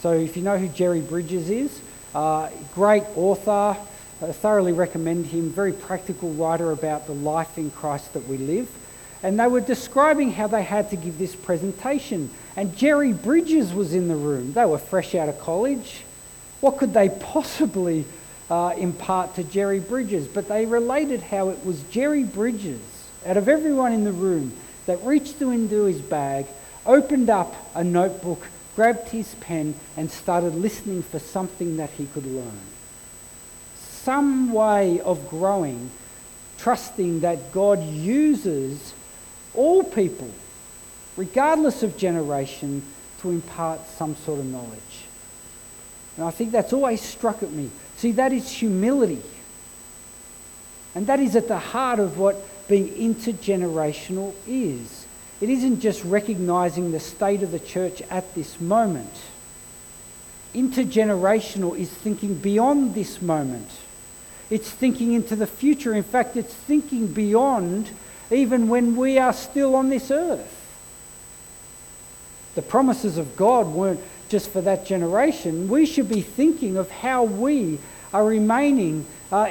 So, 0.00 0.12
if 0.12 0.36
you 0.36 0.42
know 0.42 0.58
who 0.58 0.68
Jerry 0.68 1.00
Bridges 1.00 1.48
is, 1.48 1.80
uh, 2.14 2.50
great 2.74 3.04
author, 3.16 3.74
I 4.20 4.32
thoroughly 4.32 4.74
recommend 4.74 5.28
him, 5.28 5.48
very 5.48 5.72
practical 5.72 6.28
writer 6.32 6.72
about 6.72 7.06
the 7.06 7.14
life 7.14 7.56
in 7.56 7.70
Christ 7.70 8.12
that 8.12 8.28
we 8.28 8.36
live. 8.36 8.68
And 9.22 9.38
they 9.38 9.48
were 9.48 9.60
describing 9.60 10.32
how 10.32 10.46
they 10.46 10.62
had 10.62 10.90
to 10.90 10.96
give 10.96 11.18
this 11.18 11.34
presentation. 11.34 12.30
And 12.56 12.76
Jerry 12.76 13.12
Bridges 13.12 13.72
was 13.72 13.92
in 13.94 14.08
the 14.08 14.16
room. 14.16 14.52
They 14.52 14.64
were 14.64 14.78
fresh 14.78 15.14
out 15.14 15.28
of 15.28 15.40
college. 15.40 16.04
What 16.60 16.78
could 16.78 16.94
they 16.94 17.08
possibly 17.08 18.04
uh, 18.50 18.74
impart 18.76 19.34
to 19.36 19.44
Jerry 19.44 19.80
Bridges? 19.80 20.26
But 20.28 20.48
they 20.48 20.66
related 20.66 21.20
how 21.20 21.48
it 21.50 21.64
was 21.64 21.82
Jerry 21.84 22.24
Bridges, 22.24 22.80
out 23.26 23.36
of 23.36 23.48
everyone 23.48 23.92
in 23.92 24.04
the 24.04 24.12
room, 24.12 24.52
that 24.86 25.02
reached 25.04 25.42
into 25.42 25.84
his 25.84 26.00
bag, 26.00 26.46
opened 26.86 27.28
up 27.28 27.54
a 27.74 27.84
notebook, 27.84 28.46
grabbed 28.74 29.08
his 29.08 29.34
pen, 29.36 29.74
and 29.96 30.10
started 30.10 30.54
listening 30.54 31.02
for 31.02 31.18
something 31.18 31.76
that 31.76 31.90
he 31.90 32.06
could 32.06 32.24
learn. 32.24 32.60
Some 33.76 34.52
way 34.52 35.00
of 35.00 35.28
growing, 35.28 35.90
trusting 36.56 37.20
that 37.20 37.52
God 37.52 37.82
uses 37.82 38.94
all 39.54 39.82
people, 39.82 40.30
regardless 41.16 41.82
of 41.82 41.96
generation, 41.96 42.82
to 43.20 43.30
impart 43.30 43.86
some 43.86 44.14
sort 44.16 44.40
of 44.40 44.46
knowledge. 44.46 45.06
And 46.16 46.26
I 46.26 46.30
think 46.30 46.52
that's 46.52 46.72
always 46.72 47.00
struck 47.00 47.42
at 47.42 47.52
me. 47.52 47.70
See, 47.96 48.12
that 48.12 48.32
is 48.32 48.50
humility. 48.50 49.22
And 50.94 51.06
that 51.06 51.20
is 51.20 51.36
at 51.36 51.48
the 51.48 51.58
heart 51.58 52.00
of 52.00 52.18
what 52.18 52.36
being 52.68 52.88
intergenerational 52.88 54.34
is. 54.46 55.06
It 55.40 55.48
isn't 55.48 55.80
just 55.80 56.04
recognizing 56.04 56.90
the 56.90 57.00
state 57.00 57.42
of 57.42 57.52
the 57.52 57.60
church 57.60 58.02
at 58.10 58.34
this 58.34 58.60
moment. 58.60 59.12
Intergenerational 60.54 61.78
is 61.78 61.90
thinking 61.90 62.34
beyond 62.34 62.94
this 62.94 63.22
moment. 63.22 63.68
It's 64.50 64.70
thinking 64.70 65.12
into 65.12 65.36
the 65.36 65.46
future. 65.46 65.94
In 65.94 66.02
fact, 66.02 66.36
it's 66.36 66.54
thinking 66.54 67.06
beyond 67.06 67.90
even 68.30 68.68
when 68.68 68.96
we 68.96 69.18
are 69.18 69.32
still 69.32 69.74
on 69.74 69.88
this 69.88 70.10
earth. 70.10 70.54
The 72.54 72.62
promises 72.62 73.18
of 73.18 73.36
God 73.36 73.68
weren't 73.68 74.00
just 74.28 74.50
for 74.50 74.60
that 74.62 74.84
generation. 74.84 75.68
We 75.68 75.86
should 75.86 76.08
be 76.08 76.20
thinking 76.20 76.76
of 76.76 76.90
how 76.90 77.24
we 77.24 77.78
are 78.12 78.24
remaining, 78.24 79.06
uh, 79.30 79.46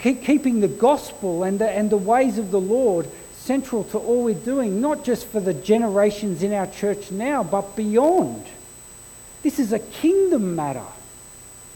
keeping 0.00 0.60
the 0.60 0.68
gospel 0.68 1.42
and 1.42 1.58
the, 1.58 1.70
and 1.70 1.90
the 1.90 1.96
ways 1.96 2.38
of 2.38 2.50
the 2.50 2.60
Lord 2.60 3.08
central 3.32 3.84
to 3.84 3.98
all 3.98 4.24
we're 4.24 4.34
doing, 4.34 4.80
not 4.80 5.04
just 5.04 5.26
for 5.26 5.40
the 5.40 5.54
generations 5.54 6.42
in 6.42 6.52
our 6.52 6.66
church 6.66 7.10
now, 7.10 7.44
but 7.44 7.76
beyond. 7.76 8.44
This 9.42 9.58
is 9.58 9.72
a 9.72 9.78
kingdom 9.78 10.56
matter 10.56 10.82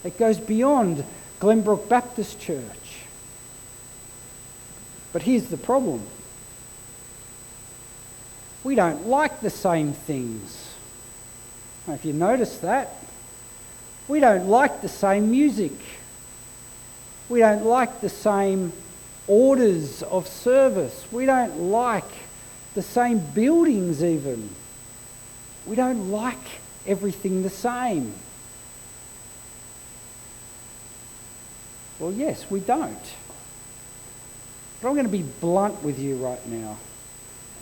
that 0.03 0.19
goes 0.19 0.39
beyond 0.39 1.05
Glenbrook 1.41 1.89
Baptist 1.89 2.41
Church. 2.41 3.05
But 5.13 5.23
here's 5.23 5.47
the 5.47 5.57
problem 5.57 6.03
we 8.63 8.75
don't 8.75 9.07
like 9.07 9.41
the 9.41 9.51
same 9.51 9.93
things. 9.93 10.75
If 11.89 12.05
you 12.05 12.13
notice 12.13 12.59
that, 12.59 12.95
we 14.07 14.21
don't 14.21 14.49
like 14.49 14.81
the 14.81 14.89
same 14.89 15.31
music. 15.31 15.73
We 17.29 17.41
don't 17.41 17.65
like 17.65 18.01
the 18.01 18.09
same 18.09 18.73
orders 19.27 20.03
of 20.03 20.27
service. 20.27 21.07
We 21.11 21.27
don't 21.27 21.71
like 21.71 22.11
the 22.75 22.83
same 22.83 23.19
buildings, 23.19 24.03
even. 24.03 24.51
We 25.67 25.77
don't 25.77 26.11
like 26.11 26.39
everything 26.87 27.43
the 27.43 27.51
same. 27.51 28.15
Well, 31.99 32.13
yes, 32.13 32.51
we 32.51 32.61
don't. 32.61 32.99
But 34.81 34.89
I'm 34.89 34.95
going 34.95 35.07
to 35.07 35.13
be 35.13 35.23
blunt 35.23 35.83
with 35.83 35.99
you 35.99 36.17
right 36.17 36.45
now. 36.47 36.79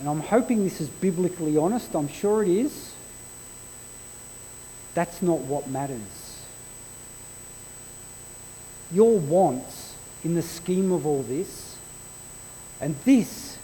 And 0.01 0.09
I'm 0.09 0.21
hoping 0.21 0.65
this 0.65 0.81
is 0.81 0.89
biblically 0.89 1.57
honest. 1.57 1.95
I'm 1.95 2.09
sure 2.09 2.43
it 2.43 2.49
is. 2.49 2.93
That's 4.95 5.23
not 5.23 5.41
what 5.41 5.69
matters. 5.69 6.45
Your 8.93 9.19
wants 9.19 9.95
in 10.25 10.35
the 10.35 10.43
scheme 10.43 10.93
of 10.93 11.07
all 11.07 11.23
this, 11.23 11.77
and 12.81 12.97
this 13.05 13.59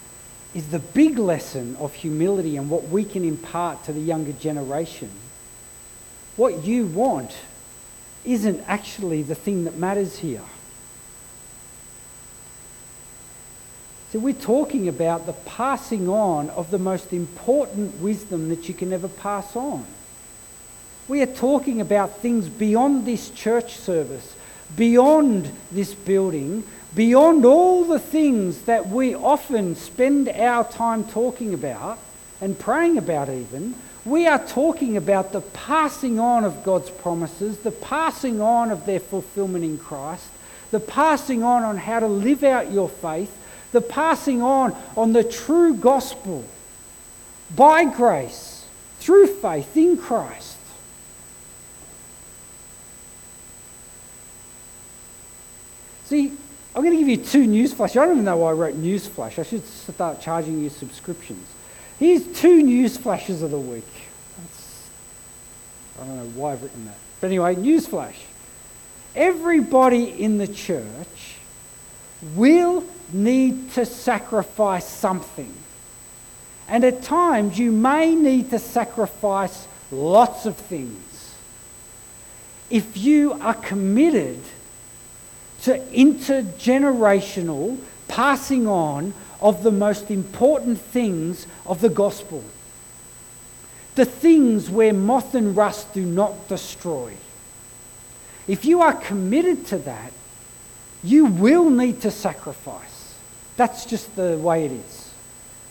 is 0.54 0.68
the 0.68 0.78
big 0.78 1.18
lesson 1.18 1.76
of 1.76 1.94
humility 1.94 2.56
and 2.56 2.70
what 2.70 2.88
we 2.88 3.04
can 3.04 3.24
impart 3.24 3.84
to 3.84 3.92
the 3.92 4.00
younger 4.00 4.32
generation. 4.32 5.10
What 6.36 6.64
you 6.64 6.86
want 6.86 7.34
isn't 8.24 8.62
actually 8.66 9.22
the 9.22 9.34
thing 9.34 9.64
that 9.64 9.76
matters 9.76 10.18
here. 10.18 10.42
So 14.14 14.20
we're 14.20 14.33
talking 14.33 14.87
about 14.87 15.27
the 15.27 15.33
passing 15.33 16.09
on 16.09 16.48
of 16.50 16.70
the 16.70 16.79
most 16.79 17.12
important 17.12 18.00
wisdom 18.00 18.48
that 18.50 18.68
you 18.68 18.72
can 18.72 18.92
ever 18.92 19.09
pass 19.09 19.57
on. 19.57 19.85
We 21.09 21.20
are 21.22 21.27
talking 21.27 21.81
about 21.81 22.18
things 22.18 22.48
beyond 22.48 23.07
this 23.07 23.31
church 23.31 23.77
service, 23.77 24.37
beyond 24.77 25.50
this 25.72 25.94
building, 25.94 26.62
beyond 26.94 27.44
all 27.44 27.85
the 27.85 27.98
things 27.98 28.62
that 28.66 28.87
we 28.87 29.16
often 29.16 29.74
spend 29.74 30.29
our 30.29 30.62
time 30.62 31.03
talking 31.03 31.53
about 31.53 31.98
and 32.40 32.57
praying 32.57 32.96
about, 32.96 33.29
even. 33.29 33.74
We 34.05 34.29
are 34.29 34.46
talking 34.46 34.96
about 34.96 35.33
the 35.33 35.40
passing 35.40 36.20
on 36.20 36.44
of 36.44 36.62
God's 36.62 36.90
promises, 36.90 37.59
the 37.59 37.72
passing 37.72 38.40
on 38.40 38.70
of 38.70 38.87
their 38.87 39.00
fulfillment 39.00 39.64
in 39.64 39.77
Christ, 39.77 40.29
the 40.70 40.79
passing 40.79 41.42
on 41.42 41.64
on 41.64 41.79
how 41.79 41.98
to 41.98 42.07
live 42.07 42.44
out 42.44 42.70
your 42.70 42.88
faith, 42.88 43.40
the 43.74 43.82
passing 43.82 44.40
on 44.40 44.74
on 44.96 45.12
the 45.12 45.24
true 45.24 45.74
gospel 45.74 46.44
by 47.54 47.84
grace 47.84 48.64
through 49.00 49.26
faith 49.26 49.76
in 49.76 49.98
Christ. 49.98 50.56
See, 56.04 56.32
I'm 56.74 56.82
going 56.82 56.92
to 56.92 56.98
give 56.98 57.08
you 57.08 57.16
two 57.16 57.46
news 57.46 57.74
flashes. 57.74 57.96
I 57.96 58.04
don't 58.04 58.14
even 58.14 58.24
know 58.24 58.37
why 58.37 58.50
I 58.50 58.52
wrote 58.52 58.74
newsflash. 58.74 59.38
I 59.38 59.42
should 59.42 59.66
start 59.66 60.20
charging 60.20 60.62
you 60.62 60.70
subscriptions. 60.70 61.46
Here's 61.98 62.26
two 62.38 62.62
news 62.62 62.96
flashes 62.96 63.42
of 63.42 63.50
the 63.50 63.58
week. 63.58 63.84
That's, 64.38 64.90
I 66.00 66.04
don't 66.04 66.16
know 66.16 66.40
why 66.40 66.52
I've 66.52 66.62
written 66.62 66.84
that. 66.87 66.96
But 67.20 67.28
anyway, 67.28 67.54
newsflash. 67.56 68.16
Everybody 69.16 70.22
in 70.22 70.38
the 70.38 70.48
church 70.48 71.37
will 72.22 72.85
need 73.12 73.72
to 73.72 73.87
sacrifice 73.87 74.87
something. 74.87 75.53
And 76.68 76.85
at 76.85 77.03
times, 77.03 77.59
you 77.59 77.72
may 77.72 78.14
need 78.14 78.50
to 78.50 78.59
sacrifice 78.59 79.66
lots 79.90 80.46
of 80.46 80.57
things. 80.57 81.35
If 82.70 82.96
you 82.96 83.35
are 83.35 83.55
committed 83.55 84.40
to 85.62 85.79
intergenerational 85.79 87.79
passing 88.09 88.66
on 88.66 89.14
of 89.40 89.62
the 89.62 89.70
most 89.70 90.11
important 90.11 90.81
things 90.81 91.46
of 91.66 91.81
the 91.81 91.88
gospel, 91.88 92.42
the 93.94 94.05
things 94.05 94.70
where 94.70 94.92
moth 94.92 95.35
and 95.35 95.57
rust 95.57 95.94
do 95.94 96.05
not 96.05 96.48
destroy. 96.48 97.14
If 98.48 98.64
you 98.64 98.81
are 98.81 98.92
committed 98.92 99.66
to 99.66 99.79
that, 99.79 100.12
you 101.04 101.26
will 101.26 101.70
need 101.70 102.00
to 102.00 102.10
sacrifice. 102.10 103.14
That's 103.56 103.84
just 103.84 104.16
the 104.16 104.36
way 104.38 104.64
it 104.64 104.72
is. 104.72 105.12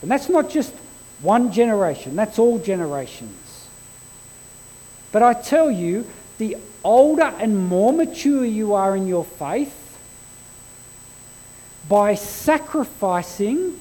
And 0.02 0.10
that's 0.10 0.30
not 0.30 0.50
just 0.50 0.74
one 1.22 1.52
generation, 1.52 2.16
that's 2.16 2.38
all 2.38 2.60
generations. 2.60 3.68
But 5.12 5.24
I 5.24 5.34
tell 5.34 5.72
you, 5.72 6.08
the 6.38 6.58
older 6.84 7.34
and 7.40 7.68
more 7.68 7.92
mature 7.92 8.46
you 8.46 8.74
are 8.74 8.96
in 8.96 9.08
your 9.08 9.26
faith, 9.26 9.80
by 11.90 12.16
sacrificing, 12.16 13.80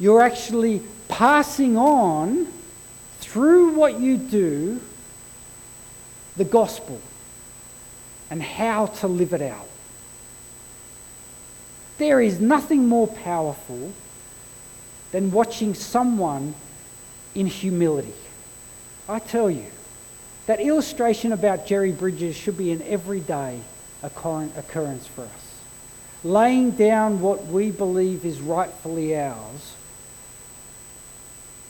you're 0.00 0.22
actually 0.22 0.82
passing 1.08 1.76
on 1.76 2.48
through 3.20 3.74
what 3.74 4.00
you 4.00 4.16
do 4.16 4.80
the 6.36 6.44
gospel. 6.44 7.00
and 8.30 8.42
how 8.42 8.86
to 8.86 9.06
live 9.06 9.32
it 9.32 9.42
out. 9.42 9.68
There 11.98 12.20
is 12.20 12.40
nothing 12.40 12.88
more 12.88 13.06
powerful 13.06 13.92
than 15.12 15.30
watching 15.30 15.74
someone 15.74 16.54
in 17.34 17.46
humility. 17.46 18.14
I 19.08 19.18
tell 19.20 19.50
you, 19.50 19.66
that 20.46 20.60
illustration 20.60 21.32
about 21.32 21.66
Jerry 21.66 21.92
Bridges 21.92 22.36
should 22.36 22.58
be 22.58 22.72
an 22.72 22.82
everyday 22.82 23.60
occurrence 24.02 25.06
for 25.06 25.22
us. 25.22 25.60
Laying 26.22 26.72
down 26.72 27.20
what 27.20 27.46
we 27.46 27.70
believe 27.70 28.24
is 28.24 28.40
rightfully 28.40 29.16
ours. 29.16 29.74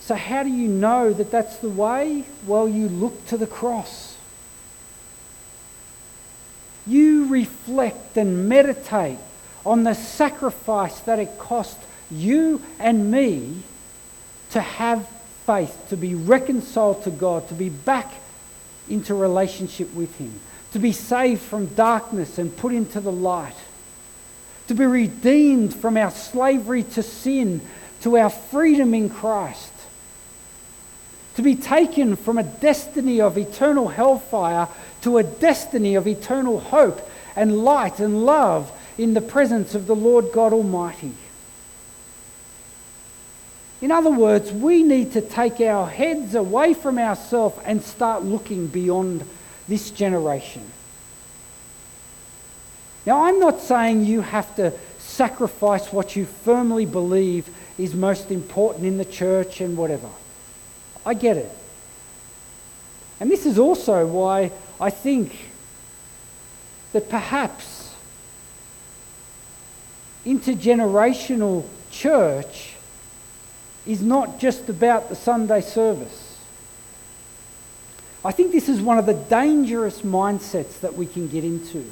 So, 0.00 0.14
how 0.14 0.42
do 0.42 0.50
you 0.50 0.68
know 0.68 1.12
that 1.12 1.30
that's 1.30 1.56
the 1.56 1.68
way? 1.68 2.24
Well, 2.46 2.68
you 2.68 2.88
look 2.88 3.26
to 3.28 3.36
the 3.36 3.46
cross. 3.46 4.16
You 6.86 7.26
reflect 7.28 8.16
and 8.16 8.48
meditate 8.48 9.18
on 9.64 9.84
the 9.84 9.94
sacrifice 9.94 11.00
that 11.00 11.18
it 11.18 11.38
cost 11.38 11.78
you 12.10 12.60
and 12.78 13.10
me 13.10 13.62
to 14.50 14.60
have 14.60 15.08
faith, 15.46 15.86
to 15.88 15.96
be 15.96 16.14
reconciled 16.14 17.02
to 17.04 17.10
God, 17.10 17.48
to 17.48 17.54
be 17.54 17.68
back 17.68 18.12
into 18.88 19.14
relationship 19.14 19.92
with 19.94 20.16
Him, 20.18 20.40
to 20.72 20.78
be 20.78 20.92
saved 20.92 21.42
from 21.42 21.66
darkness 21.66 22.38
and 22.38 22.56
put 22.56 22.72
into 22.72 23.00
the 23.00 23.12
light, 23.12 23.56
to 24.68 24.74
be 24.74 24.86
redeemed 24.86 25.74
from 25.74 25.96
our 25.96 26.10
slavery 26.10 26.82
to 26.82 27.02
sin 27.02 27.60
to 28.04 28.18
our 28.18 28.28
freedom 28.28 28.92
in 28.92 29.08
Christ, 29.08 29.72
to 31.36 31.42
be 31.42 31.56
taken 31.56 32.16
from 32.16 32.36
a 32.36 32.42
destiny 32.42 33.18
of 33.18 33.38
eternal 33.38 33.88
hellfire 33.88 34.68
to 35.00 35.16
a 35.16 35.22
destiny 35.22 35.94
of 35.94 36.06
eternal 36.06 36.60
hope 36.60 37.00
and 37.34 37.64
light 37.64 38.00
and 38.00 38.26
love 38.26 38.70
in 38.96 39.14
the 39.14 39.20
presence 39.20 39.74
of 39.74 39.86
the 39.86 39.96
Lord 39.96 40.26
God 40.32 40.52
Almighty. 40.52 41.14
In 43.80 43.90
other 43.90 44.10
words, 44.10 44.50
we 44.50 44.82
need 44.82 45.12
to 45.12 45.20
take 45.20 45.60
our 45.60 45.88
heads 45.88 46.34
away 46.34 46.74
from 46.74 46.98
ourselves 46.98 47.58
and 47.64 47.82
start 47.82 48.24
looking 48.24 48.66
beyond 48.66 49.24
this 49.68 49.90
generation. 49.90 50.62
Now, 53.04 53.26
I'm 53.26 53.38
not 53.38 53.60
saying 53.60 54.04
you 54.04 54.22
have 54.22 54.56
to 54.56 54.72
sacrifice 54.98 55.92
what 55.92 56.16
you 56.16 56.24
firmly 56.24 56.86
believe 56.86 57.54
is 57.76 57.94
most 57.94 58.30
important 58.30 58.86
in 58.86 58.96
the 58.96 59.04
church 59.04 59.60
and 59.60 59.76
whatever. 59.76 60.08
I 61.04 61.14
get 61.14 61.36
it. 61.36 61.50
And 63.20 63.30
this 63.30 63.44
is 63.44 63.58
also 63.58 64.06
why 64.06 64.50
I 64.80 64.90
think 64.90 65.50
that 66.92 67.10
perhaps 67.10 67.73
intergenerational 70.24 71.64
church 71.90 72.74
is 73.86 74.00
not 74.00 74.38
just 74.38 74.68
about 74.68 75.08
the 75.08 75.16
Sunday 75.16 75.60
service. 75.60 76.38
I 78.24 78.32
think 78.32 78.52
this 78.52 78.68
is 78.68 78.80
one 78.80 78.98
of 78.98 79.04
the 79.04 79.14
dangerous 79.14 80.00
mindsets 80.00 80.80
that 80.80 80.94
we 80.94 81.06
can 81.06 81.28
get 81.28 81.44
into. 81.44 81.84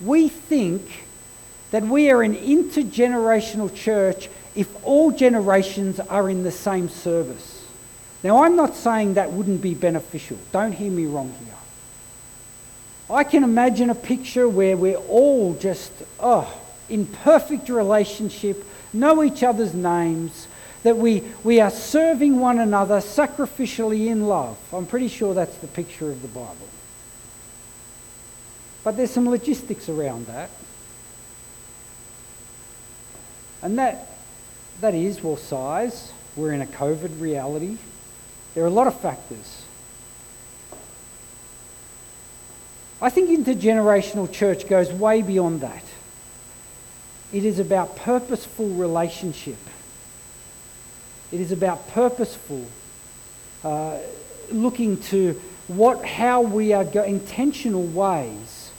We 0.00 0.28
think 0.28 1.06
that 1.70 1.82
we 1.82 2.10
are 2.10 2.22
an 2.22 2.36
intergenerational 2.36 3.74
church 3.74 4.28
if 4.54 4.84
all 4.84 5.10
generations 5.10 5.98
are 5.98 6.28
in 6.28 6.42
the 6.42 6.52
same 6.52 6.88
service. 6.88 7.66
Now, 8.22 8.44
I'm 8.44 8.54
not 8.54 8.74
saying 8.74 9.14
that 9.14 9.32
wouldn't 9.32 9.62
be 9.62 9.74
beneficial. 9.74 10.38
Don't 10.52 10.72
hear 10.72 10.90
me 10.90 11.06
wrong 11.06 11.34
here. 11.44 11.54
I 13.10 13.24
can 13.24 13.44
imagine 13.44 13.90
a 13.90 13.94
picture 13.94 14.48
where 14.48 14.76
we're 14.76 14.96
all 14.96 15.54
just, 15.54 15.92
oh, 16.20 16.52
in 16.88 17.06
perfect 17.06 17.68
relationship, 17.68 18.64
know 18.92 19.22
each 19.22 19.42
other's 19.42 19.74
names, 19.74 20.46
that 20.82 20.96
we, 20.96 21.22
we 21.42 21.60
are 21.60 21.70
serving 21.70 22.38
one 22.38 22.58
another 22.58 22.98
sacrificially 22.98 24.08
in 24.08 24.26
love. 24.26 24.58
I'm 24.72 24.86
pretty 24.86 25.08
sure 25.08 25.32
that's 25.32 25.56
the 25.56 25.66
picture 25.66 26.10
of 26.10 26.20
the 26.20 26.28
Bible. 26.28 26.68
But 28.84 28.98
there's 28.98 29.10
some 29.10 29.28
logistics 29.28 29.88
around 29.88 30.26
that. 30.26 30.50
And 33.62 33.78
that, 33.78 34.08
that 34.82 34.94
is, 34.94 35.22
well, 35.22 35.38
size. 35.38 36.12
We're 36.36 36.52
in 36.52 36.60
a 36.60 36.66
COVID 36.66 37.18
reality. 37.18 37.78
There 38.54 38.62
are 38.62 38.66
a 38.66 38.70
lot 38.70 38.86
of 38.86 39.00
factors. 39.00 39.62
I 43.00 43.08
think 43.08 43.30
intergenerational 43.30 44.30
church 44.30 44.68
goes 44.68 44.92
way 44.92 45.22
beyond 45.22 45.62
that. 45.62 45.82
It 47.34 47.44
is 47.44 47.58
about 47.58 47.96
purposeful 47.96 48.68
relationship. 48.68 49.58
It 51.32 51.40
is 51.40 51.50
about 51.50 51.88
purposeful, 51.88 52.64
uh, 53.64 53.98
looking 54.52 54.98
to 55.08 55.32
what, 55.66 56.06
how 56.06 56.42
we 56.42 56.72
are 56.72 56.84
go, 56.84 57.02
intentional 57.02 57.82
ways, 57.82 58.70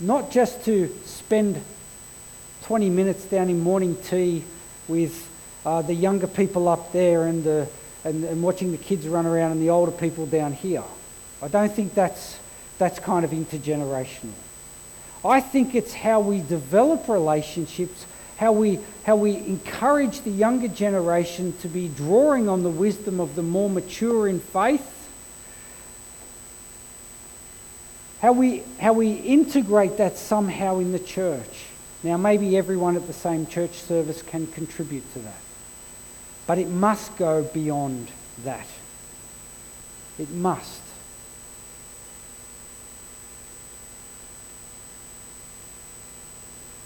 not 0.00 0.30
just 0.30 0.64
to 0.64 0.88
spend 1.04 1.60
20 2.62 2.88
minutes 2.88 3.26
down 3.26 3.50
in 3.50 3.60
morning 3.60 3.94
tea 3.94 4.42
with 4.88 5.28
uh, 5.66 5.82
the 5.82 5.92
younger 5.92 6.26
people 6.26 6.70
up 6.70 6.92
there 6.92 7.26
and, 7.26 7.44
the, 7.44 7.68
and, 8.04 8.24
and 8.24 8.42
watching 8.42 8.72
the 8.72 8.78
kids 8.78 9.06
run 9.06 9.26
around 9.26 9.52
and 9.52 9.60
the 9.60 9.68
older 9.68 9.92
people 9.92 10.24
down 10.24 10.54
here. 10.54 10.84
I 11.42 11.48
don't 11.48 11.70
think 11.70 11.92
that's, 11.92 12.38
that's 12.78 12.98
kind 12.98 13.26
of 13.26 13.32
intergenerational. 13.32 14.32
I 15.28 15.40
think 15.40 15.74
it's 15.74 15.94
how 15.94 16.20
we 16.20 16.40
develop 16.40 17.08
relationships 17.08 18.06
how 18.38 18.52
we, 18.52 18.78
how 19.04 19.16
we 19.16 19.34
encourage 19.34 20.20
the 20.20 20.30
younger 20.30 20.68
generation 20.68 21.52
to 21.58 21.68
be 21.68 21.88
drawing 21.88 22.48
on 22.48 22.62
the 22.62 22.70
wisdom 22.70 23.18
of 23.18 23.34
the 23.34 23.42
more 23.42 23.68
mature 23.68 24.28
in 24.28 24.38
faith, 24.38 24.94
how 28.22 28.32
we, 28.32 28.62
how 28.80 28.92
we 28.92 29.14
integrate 29.14 29.96
that 29.96 30.16
somehow 30.16 30.78
in 30.78 30.92
the 30.92 31.00
church. 31.00 31.66
Now, 32.04 32.16
maybe 32.16 32.56
everyone 32.56 32.94
at 32.94 33.08
the 33.08 33.12
same 33.12 33.44
church 33.44 33.72
service 33.72 34.22
can 34.22 34.46
contribute 34.46 35.12
to 35.14 35.18
that, 35.18 35.40
but 36.46 36.58
it 36.58 36.68
must 36.68 37.16
go 37.16 37.42
beyond 37.42 38.08
that. 38.44 38.68
It 40.16 40.30
must. 40.30 40.77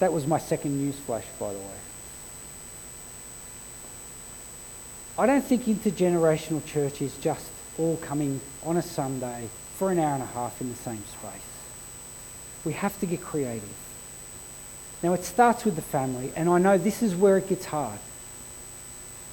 That 0.02 0.12
was 0.12 0.26
my 0.26 0.40
second 0.40 0.78
news 0.78 0.96
flash, 0.96 1.26
by 1.38 1.52
the 1.52 1.60
way. 1.60 1.78
I 5.16 5.26
don't 5.26 5.44
think 5.44 5.66
intergenerational 5.66 6.66
church 6.66 7.00
is 7.00 7.16
just 7.18 7.52
all 7.78 7.98
coming 7.98 8.40
on 8.64 8.76
a 8.76 8.82
Sunday 8.82 9.48
for 9.76 9.92
an 9.92 10.00
hour 10.00 10.14
and 10.14 10.24
a 10.24 10.26
half 10.26 10.60
in 10.60 10.70
the 10.70 10.74
same 10.74 11.04
space. 11.04 11.46
We 12.64 12.72
have 12.72 12.98
to 12.98 13.06
get 13.06 13.22
creative. 13.22 13.76
Now, 15.04 15.12
it 15.12 15.24
starts 15.24 15.64
with 15.64 15.76
the 15.76 15.82
family, 15.82 16.32
and 16.34 16.48
I 16.48 16.58
know 16.58 16.78
this 16.78 17.00
is 17.00 17.14
where 17.14 17.38
it 17.38 17.48
gets 17.48 17.66
hard. 17.66 18.00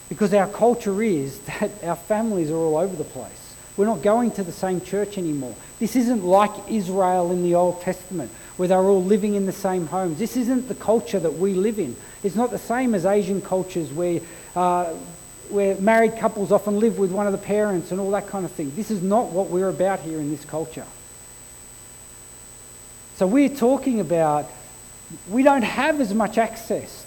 Because 0.08 0.36
our 0.36 0.47
culture 0.47 1.01
is 1.01 1.39
that 1.60 1.84
our 1.84 1.95
families 1.95 2.51
are 2.51 2.58
all 2.58 2.77
over 2.77 2.95
the 2.95 3.03
place. 3.03 3.49
We're 3.80 3.86
not 3.86 4.02
going 4.02 4.32
to 4.32 4.44
the 4.44 4.52
same 4.52 4.82
church 4.82 5.18
anymore. 5.18 5.56
This 5.80 5.96
isn't 5.96 6.26
like 6.26 6.52
Israel 6.70 7.32
in 7.32 7.44
the 7.44 7.56
Old 7.56 7.82
Testament 7.82 8.30
where 8.58 8.68
they're 8.68 8.78
all 8.78 9.02
living 9.02 9.36
in 9.36 9.46
the 9.46 9.54
same 9.54 9.88
homes. 9.88 10.20
This 10.20 10.36
isn't 10.36 10.68
the 10.68 10.76
culture 10.76 11.18
that 11.18 11.36
we 11.36 11.54
live 11.54 11.80
in. 11.80 11.96
It's 12.22 12.36
not 12.36 12.52
the 12.52 12.58
same 12.58 12.94
as 12.94 13.06
Asian 13.06 13.42
cultures 13.42 13.89
where, 13.89 14.20
uh, 14.54 14.88
where 15.48 15.76
married 15.76 16.18
couples 16.18 16.52
often 16.52 16.78
live 16.78 17.00
with 17.00 17.13
one 17.13 17.26
of 17.26 17.32
the 17.32 17.38
parents 17.38 17.92
and 17.92 18.02
all 18.02 18.12
that 18.12 18.28
kind 18.28 18.44
of 18.44 18.52
thing. 18.52 18.76
This 18.76 18.92
is 18.92 19.02
not 19.02 19.28
what 19.28 19.50
we're 19.50 19.70
about 19.70 20.02
here 20.02 20.20
in 20.20 20.30
this 20.30 20.44
culture. 20.44 20.86
So 23.15 23.28
we're 23.28 23.48
talking 23.48 24.02
about 24.02 24.52
we 25.30 25.42
don't 25.42 25.62
have 25.62 26.02
as 26.02 26.13
much 26.13 26.38
access 26.38 27.06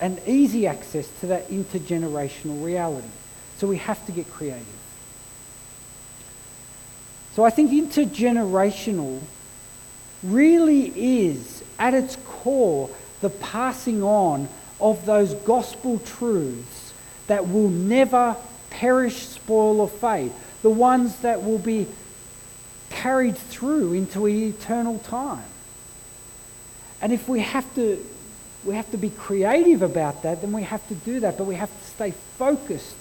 and 0.00 0.20
easy 0.26 0.66
access 0.66 1.08
to 1.20 1.28
that 1.28 1.48
intergenerational 1.48 2.64
reality. 2.64 3.06
So 3.58 3.68
we 3.68 3.76
have 3.76 4.04
to 4.06 4.10
get 4.10 4.28
creative. 4.32 4.79
So 7.40 7.44
I 7.44 7.48
think 7.48 7.70
intergenerational 7.70 9.18
really 10.22 10.92
is, 10.94 11.64
at 11.78 11.94
its 11.94 12.16
core, 12.26 12.90
the 13.22 13.30
passing 13.30 14.02
on 14.02 14.46
of 14.78 15.06
those 15.06 15.32
gospel 15.32 16.00
truths 16.00 16.92
that 17.28 17.48
will 17.48 17.70
never 17.70 18.36
perish, 18.68 19.26
spoil, 19.26 19.80
or 19.80 19.88
fade. 19.88 20.32
The 20.60 20.68
ones 20.68 21.20
that 21.20 21.42
will 21.42 21.58
be 21.58 21.86
carried 22.90 23.38
through 23.38 23.94
into 23.94 24.28
eternal 24.28 24.98
time. 24.98 25.48
And 27.00 27.10
if 27.10 27.26
we 27.26 27.40
have 27.40 27.74
to 27.76 28.04
we 28.64 28.74
have 28.74 28.90
to 28.90 28.98
be 28.98 29.08
creative 29.08 29.80
about 29.80 30.24
that, 30.24 30.42
then 30.42 30.52
we 30.52 30.64
have 30.64 30.86
to 30.88 30.94
do 30.94 31.20
that. 31.20 31.38
But 31.38 31.44
we 31.44 31.54
have 31.54 31.70
to 31.70 31.86
stay 31.86 32.10
focused 32.36 32.96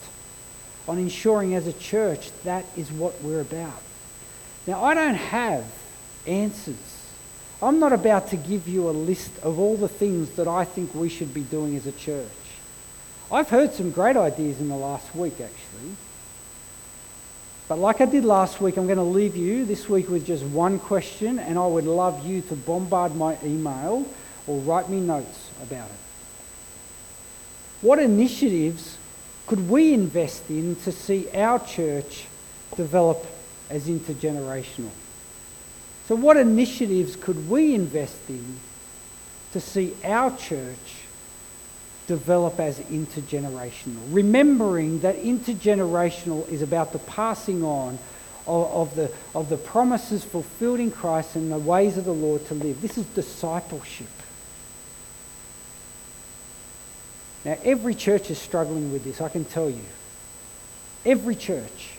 on 0.87 0.97
ensuring 0.97 1.55
as 1.55 1.67
a 1.67 1.73
church 1.73 2.31
that 2.45 2.63
is 2.77 2.89
what 2.89 3.21
we're 3.21 3.41
about. 3.41 3.81
Now, 4.69 4.83
I 4.83 4.93
don't 4.93 5.15
have 5.15 5.65
answers. 6.27 7.07
I'm 7.59 7.79
not 7.79 7.91
about 7.91 8.27
to 8.29 8.37
give 8.37 8.67
you 8.67 8.87
a 8.87 8.91
list 8.91 9.31
of 9.41 9.57
all 9.57 9.75
the 9.75 9.87
things 9.87 10.29
that 10.35 10.47
I 10.47 10.63
think 10.63 10.93
we 10.93 11.09
should 11.09 11.33
be 11.33 11.41
doing 11.41 11.75
as 11.75 11.87
a 11.87 11.91
church. 11.91 12.27
I've 13.31 13.49
heard 13.49 13.73
some 13.73 13.89
great 13.89 14.15
ideas 14.15 14.59
in 14.59 14.69
the 14.69 14.75
last 14.75 15.15
week, 15.15 15.41
actually. 15.41 15.95
But 17.67 17.79
like 17.79 17.99
I 17.99 18.05
did 18.05 18.23
last 18.25 18.61
week, 18.61 18.77
I'm 18.77 18.85
going 18.85 18.99
to 18.99 19.03
leave 19.03 19.35
you 19.35 19.65
this 19.65 19.89
week 19.89 20.07
with 20.07 20.23
just 20.27 20.43
one 20.43 20.77
question, 20.77 21.39
and 21.39 21.57
I 21.57 21.65
would 21.65 21.85
love 21.85 22.23
you 22.23 22.41
to 22.41 22.55
bombard 22.55 23.15
my 23.15 23.39
email 23.43 24.05
or 24.45 24.59
write 24.59 24.87
me 24.87 24.99
notes 24.99 25.49
about 25.63 25.89
it. 25.89 25.99
What 27.81 27.97
initiatives 27.97 28.99
could 29.47 29.67
we 29.67 29.95
invest 29.95 30.47
in 30.47 30.75
to 30.83 30.91
see 30.91 31.27
our 31.33 31.57
church 31.57 32.27
develop 32.75 33.25
as 33.69 33.87
intergenerational? 33.87 34.91
So, 36.07 36.15
what 36.15 36.37
initiatives 36.37 37.15
could 37.15 37.49
we 37.49 37.75
invest 37.75 38.17
in 38.29 38.57
to 39.53 39.59
see 39.59 39.93
our 40.03 40.35
church 40.37 40.95
develop 42.09 42.59
as 42.59 42.79
intergenerational. 42.79 44.01
Remembering 44.09 44.99
that 45.01 45.15
intergenerational 45.17 46.49
is 46.49 46.63
about 46.63 46.91
the 46.91 46.97
passing 46.97 47.63
on 47.63 47.99
of, 48.47 48.71
of, 48.71 48.95
the, 48.95 49.11
of 49.35 49.47
the 49.49 49.57
promises 49.57 50.23
fulfilled 50.23 50.79
in 50.79 50.89
Christ 50.89 51.35
and 51.35 51.51
the 51.51 51.59
ways 51.59 51.97
of 51.97 52.05
the 52.05 52.13
Lord 52.13 52.47
to 52.47 52.55
live. 52.55 52.81
This 52.81 52.97
is 52.97 53.05
discipleship. 53.05 54.07
Now, 57.45 57.59
every 57.63 57.93
church 57.93 58.31
is 58.31 58.39
struggling 58.39 58.91
with 58.91 59.03
this, 59.03 59.21
I 59.21 59.29
can 59.29 59.45
tell 59.45 59.69
you. 59.69 59.85
Every 61.05 61.35
church 61.35 61.98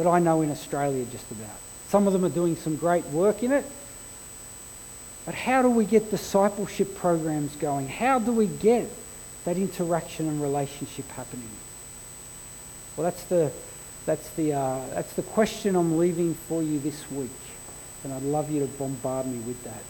that 0.00 0.08
I 0.08 0.18
know 0.18 0.40
in 0.40 0.50
Australia, 0.50 1.04
just 1.12 1.30
about. 1.30 1.58
Some 1.88 2.06
of 2.06 2.14
them 2.14 2.24
are 2.24 2.30
doing 2.30 2.56
some 2.56 2.76
great 2.76 3.04
work 3.08 3.42
in 3.42 3.52
it. 3.52 3.66
But 5.26 5.34
how 5.34 5.60
do 5.60 5.68
we 5.68 5.84
get 5.84 6.10
discipleship 6.10 6.96
programs 6.96 7.54
going? 7.56 7.86
How 7.86 8.18
do 8.18 8.32
we 8.32 8.46
get 8.46 8.88
that 9.44 9.58
interaction 9.58 10.26
and 10.26 10.40
relationship 10.40 11.06
happening? 11.10 11.50
Well, 12.96 13.04
that's 13.04 13.24
the, 13.24 13.52
that's 14.06 14.30
the, 14.30 14.54
uh, 14.54 14.80
that's 14.94 15.12
the 15.12 15.22
question 15.22 15.76
I'm 15.76 15.98
leaving 15.98 16.32
for 16.32 16.62
you 16.62 16.78
this 16.78 17.10
week. 17.10 17.28
And 18.02 18.14
I'd 18.14 18.22
love 18.22 18.50
you 18.50 18.60
to 18.60 18.66
bombard 18.78 19.26
me 19.26 19.36
with 19.40 19.62
that. 19.64 19.82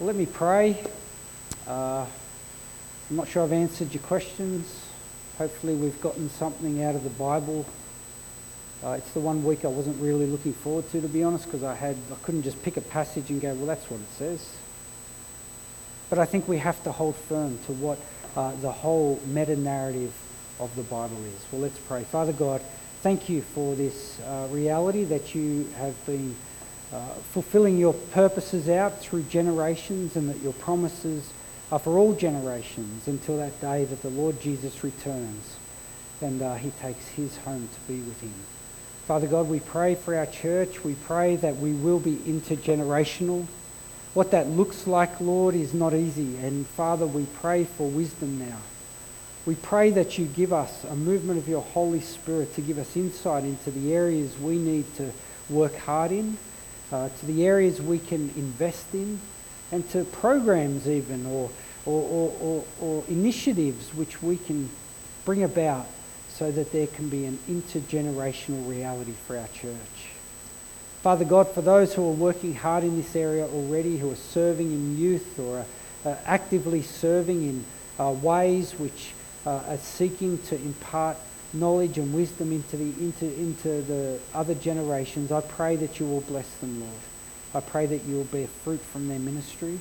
Well, 0.00 0.06
let 0.06 0.16
me 0.16 0.24
pray. 0.24 0.82
Uh, 1.68 2.06
I'm 3.12 3.16
not 3.16 3.28
sure 3.28 3.42
I've 3.42 3.52
answered 3.52 3.92
your 3.92 4.02
questions. 4.04 4.86
Hopefully, 5.36 5.74
we've 5.74 6.00
gotten 6.00 6.30
something 6.30 6.82
out 6.82 6.94
of 6.94 7.04
the 7.04 7.10
Bible 7.10 7.66
uh, 8.84 8.92
it's 8.92 9.12
the 9.12 9.20
one 9.20 9.44
week 9.44 9.64
I 9.64 9.68
wasn't 9.68 10.00
really 10.02 10.26
looking 10.26 10.52
forward 10.52 10.90
to, 10.90 11.00
to 11.00 11.06
be 11.06 11.22
honest, 11.22 11.44
because 11.44 11.62
I 11.62 11.74
had 11.74 11.96
I 12.10 12.16
couldn't 12.24 12.42
just 12.42 12.60
pick 12.64 12.76
a 12.76 12.80
passage 12.80 13.30
and 13.30 13.40
go, 13.40 13.54
well, 13.54 13.66
that's 13.66 13.88
what 13.88 14.00
it 14.00 14.10
says. 14.18 14.56
But 16.10 16.18
I 16.18 16.24
think 16.24 16.48
we 16.48 16.58
have 16.58 16.82
to 16.82 16.90
hold 16.90 17.14
firm 17.14 17.58
to 17.66 17.72
what 17.74 17.98
uh, 18.34 18.52
the 18.60 18.72
whole 18.72 19.20
meta 19.26 19.54
narrative 19.54 20.12
of 20.58 20.74
the 20.74 20.82
Bible 20.82 21.24
is. 21.26 21.46
Well, 21.52 21.62
let's 21.62 21.78
pray. 21.78 22.02
Father 22.02 22.32
God, 22.32 22.60
thank 23.02 23.28
you 23.28 23.42
for 23.42 23.76
this 23.76 24.18
uh, 24.20 24.48
reality 24.50 25.04
that 25.04 25.32
you 25.32 25.68
have 25.76 25.94
been 26.04 26.34
uh, 26.92 26.98
fulfilling 27.30 27.78
your 27.78 27.94
purposes 27.94 28.68
out 28.68 28.98
through 28.98 29.22
generations, 29.24 30.16
and 30.16 30.28
that 30.28 30.38
your 30.38 30.54
promises 30.54 31.32
are 31.72 31.78
for 31.78 31.96
all 31.98 32.12
generations 32.12 33.08
until 33.08 33.38
that 33.38 33.58
day 33.62 33.86
that 33.86 34.02
the 34.02 34.10
Lord 34.10 34.40
Jesus 34.42 34.84
returns 34.84 35.56
and 36.20 36.42
uh, 36.42 36.54
he 36.54 36.70
takes 36.70 37.08
his 37.08 37.38
home 37.38 37.66
to 37.66 37.92
be 37.92 37.98
with 38.00 38.20
him. 38.20 38.34
Father 39.06 39.26
God, 39.26 39.48
we 39.48 39.58
pray 39.58 39.94
for 39.94 40.14
our 40.14 40.26
church. 40.26 40.84
We 40.84 40.94
pray 40.94 41.34
that 41.36 41.56
we 41.56 41.72
will 41.72 41.98
be 41.98 42.16
intergenerational. 42.16 43.46
What 44.12 44.30
that 44.32 44.48
looks 44.48 44.86
like, 44.86 45.18
Lord, 45.18 45.54
is 45.54 45.72
not 45.72 45.94
easy. 45.94 46.36
And 46.36 46.66
Father, 46.66 47.06
we 47.06 47.24
pray 47.24 47.64
for 47.64 47.88
wisdom 47.88 48.38
now. 48.38 48.58
We 49.46 49.54
pray 49.54 49.90
that 49.92 50.18
you 50.18 50.26
give 50.26 50.52
us 50.52 50.84
a 50.84 50.94
movement 50.94 51.38
of 51.38 51.48
your 51.48 51.62
Holy 51.62 52.02
Spirit 52.02 52.54
to 52.54 52.60
give 52.60 52.78
us 52.78 52.96
insight 52.96 53.44
into 53.44 53.70
the 53.70 53.94
areas 53.94 54.38
we 54.38 54.58
need 54.58 54.94
to 54.96 55.10
work 55.48 55.74
hard 55.78 56.12
in, 56.12 56.36
uh, 56.92 57.08
to 57.08 57.26
the 57.26 57.46
areas 57.46 57.80
we 57.80 57.98
can 57.98 58.30
invest 58.36 58.94
in, 58.94 59.20
and 59.72 59.88
to 59.90 60.04
programs 60.04 60.86
even 60.86 61.26
or, 61.26 61.50
or, 61.86 62.02
or, 62.02 62.32
or, 62.40 62.64
or 62.80 63.04
initiatives 63.08 63.94
which 63.94 64.22
we 64.22 64.36
can 64.36 64.68
bring 65.24 65.42
about 65.42 65.86
so 66.28 66.50
that 66.50 66.72
there 66.72 66.86
can 66.86 67.08
be 67.08 67.24
an 67.24 67.38
intergenerational 67.48 68.68
reality 68.68 69.12
for 69.26 69.36
our 69.36 69.48
church. 69.48 70.12
Father 71.02 71.24
God, 71.24 71.48
for 71.48 71.62
those 71.62 71.94
who 71.94 72.08
are 72.08 72.12
working 72.12 72.54
hard 72.54 72.84
in 72.84 72.96
this 72.96 73.16
area 73.16 73.44
already, 73.46 73.98
who 73.98 74.10
are 74.10 74.16
serving 74.16 74.70
in 74.70 74.96
youth 74.96 75.38
or 75.38 75.66
are 76.04 76.18
actively 76.24 76.82
serving 76.82 77.42
in 77.42 77.64
uh, 77.98 78.10
ways 78.10 78.72
which 78.78 79.12
uh, 79.44 79.62
are 79.68 79.76
seeking 79.78 80.38
to 80.38 80.56
impart 80.56 81.16
knowledge 81.52 81.98
and 81.98 82.14
wisdom 82.14 82.52
into 82.52 82.76
the, 82.76 82.84
into, 82.84 83.26
into 83.34 83.82
the 83.82 84.18
other 84.32 84.54
generations, 84.54 85.30
I 85.30 85.40
pray 85.40 85.76
that 85.76 86.00
you 86.00 86.06
will 86.06 86.22
bless 86.22 86.48
them, 86.56 86.80
Lord. 86.80 86.92
I 87.54 87.60
pray 87.60 87.86
that 87.86 88.04
you 88.04 88.16
will 88.16 88.24
bear 88.24 88.46
fruit 88.46 88.80
from 88.80 89.08
their 89.08 89.18
ministry. 89.18 89.78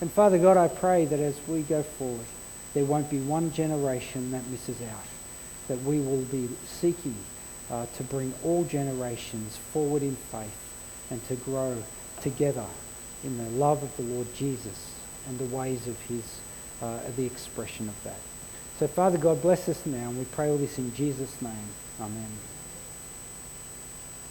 And 0.00 0.10
Father 0.10 0.38
God, 0.38 0.56
I 0.56 0.68
pray 0.68 1.04
that 1.04 1.20
as 1.20 1.36
we 1.46 1.62
go 1.62 1.82
forward, 1.82 2.26
there 2.72 2.84
won't 2.84 3.10
be 3.10 3.18
one 3.18 3.52
generation 3.52 4.30
that 4.30 4.46
misses 4.46 4.80
out 4.82 5.04
that 5.68 5.82
we 5.82 6.00
will 6.00 6.22
be 6.22 6.48
seeking 6.66 7.14
uh, 7.70 7.86
to 7.96 8.02
bring 8.02 8.34
all 8.42 8.64
generations 8.64 9.56
forward 9.56 10.02
in 10.02 10.16
faith 10.16 10.74
and 11.10 11.24
to 11.28 11.36
grow 11.36 11.80
together 12.20 12.66
in 13.22 13.38
the 13.38 13.48
love 13.50 13.80
of 13.82 13.96
the 13.96 14.02
Lord 14.02 14.34
Jesus 14.34 14.94
and 15.28 15.38
the 15.38 15.56
ways 15.56 15.86
of 15.86 16.00
his, 16.02 16.40
uh, 16.82 16.98
the 17.16 17.24
expression 17.24 17.88
of 17.88 18.02
that. 18.02 18.18
So 18.80 18.88
Father 18.88 19.18
God, 19.18 19.42
bless 19.42 19.68
us 19.68 19.86
now 19.86 20.08
and 20.08 20.18
we 20.18 20.24
pray 20.24 20.50
all 20.50 20.56
this 20.56 20.76
in 20.78 20.92
Jesus' 20.94 21.40
name. 21.40 21.68
Amen. 22.00 22.49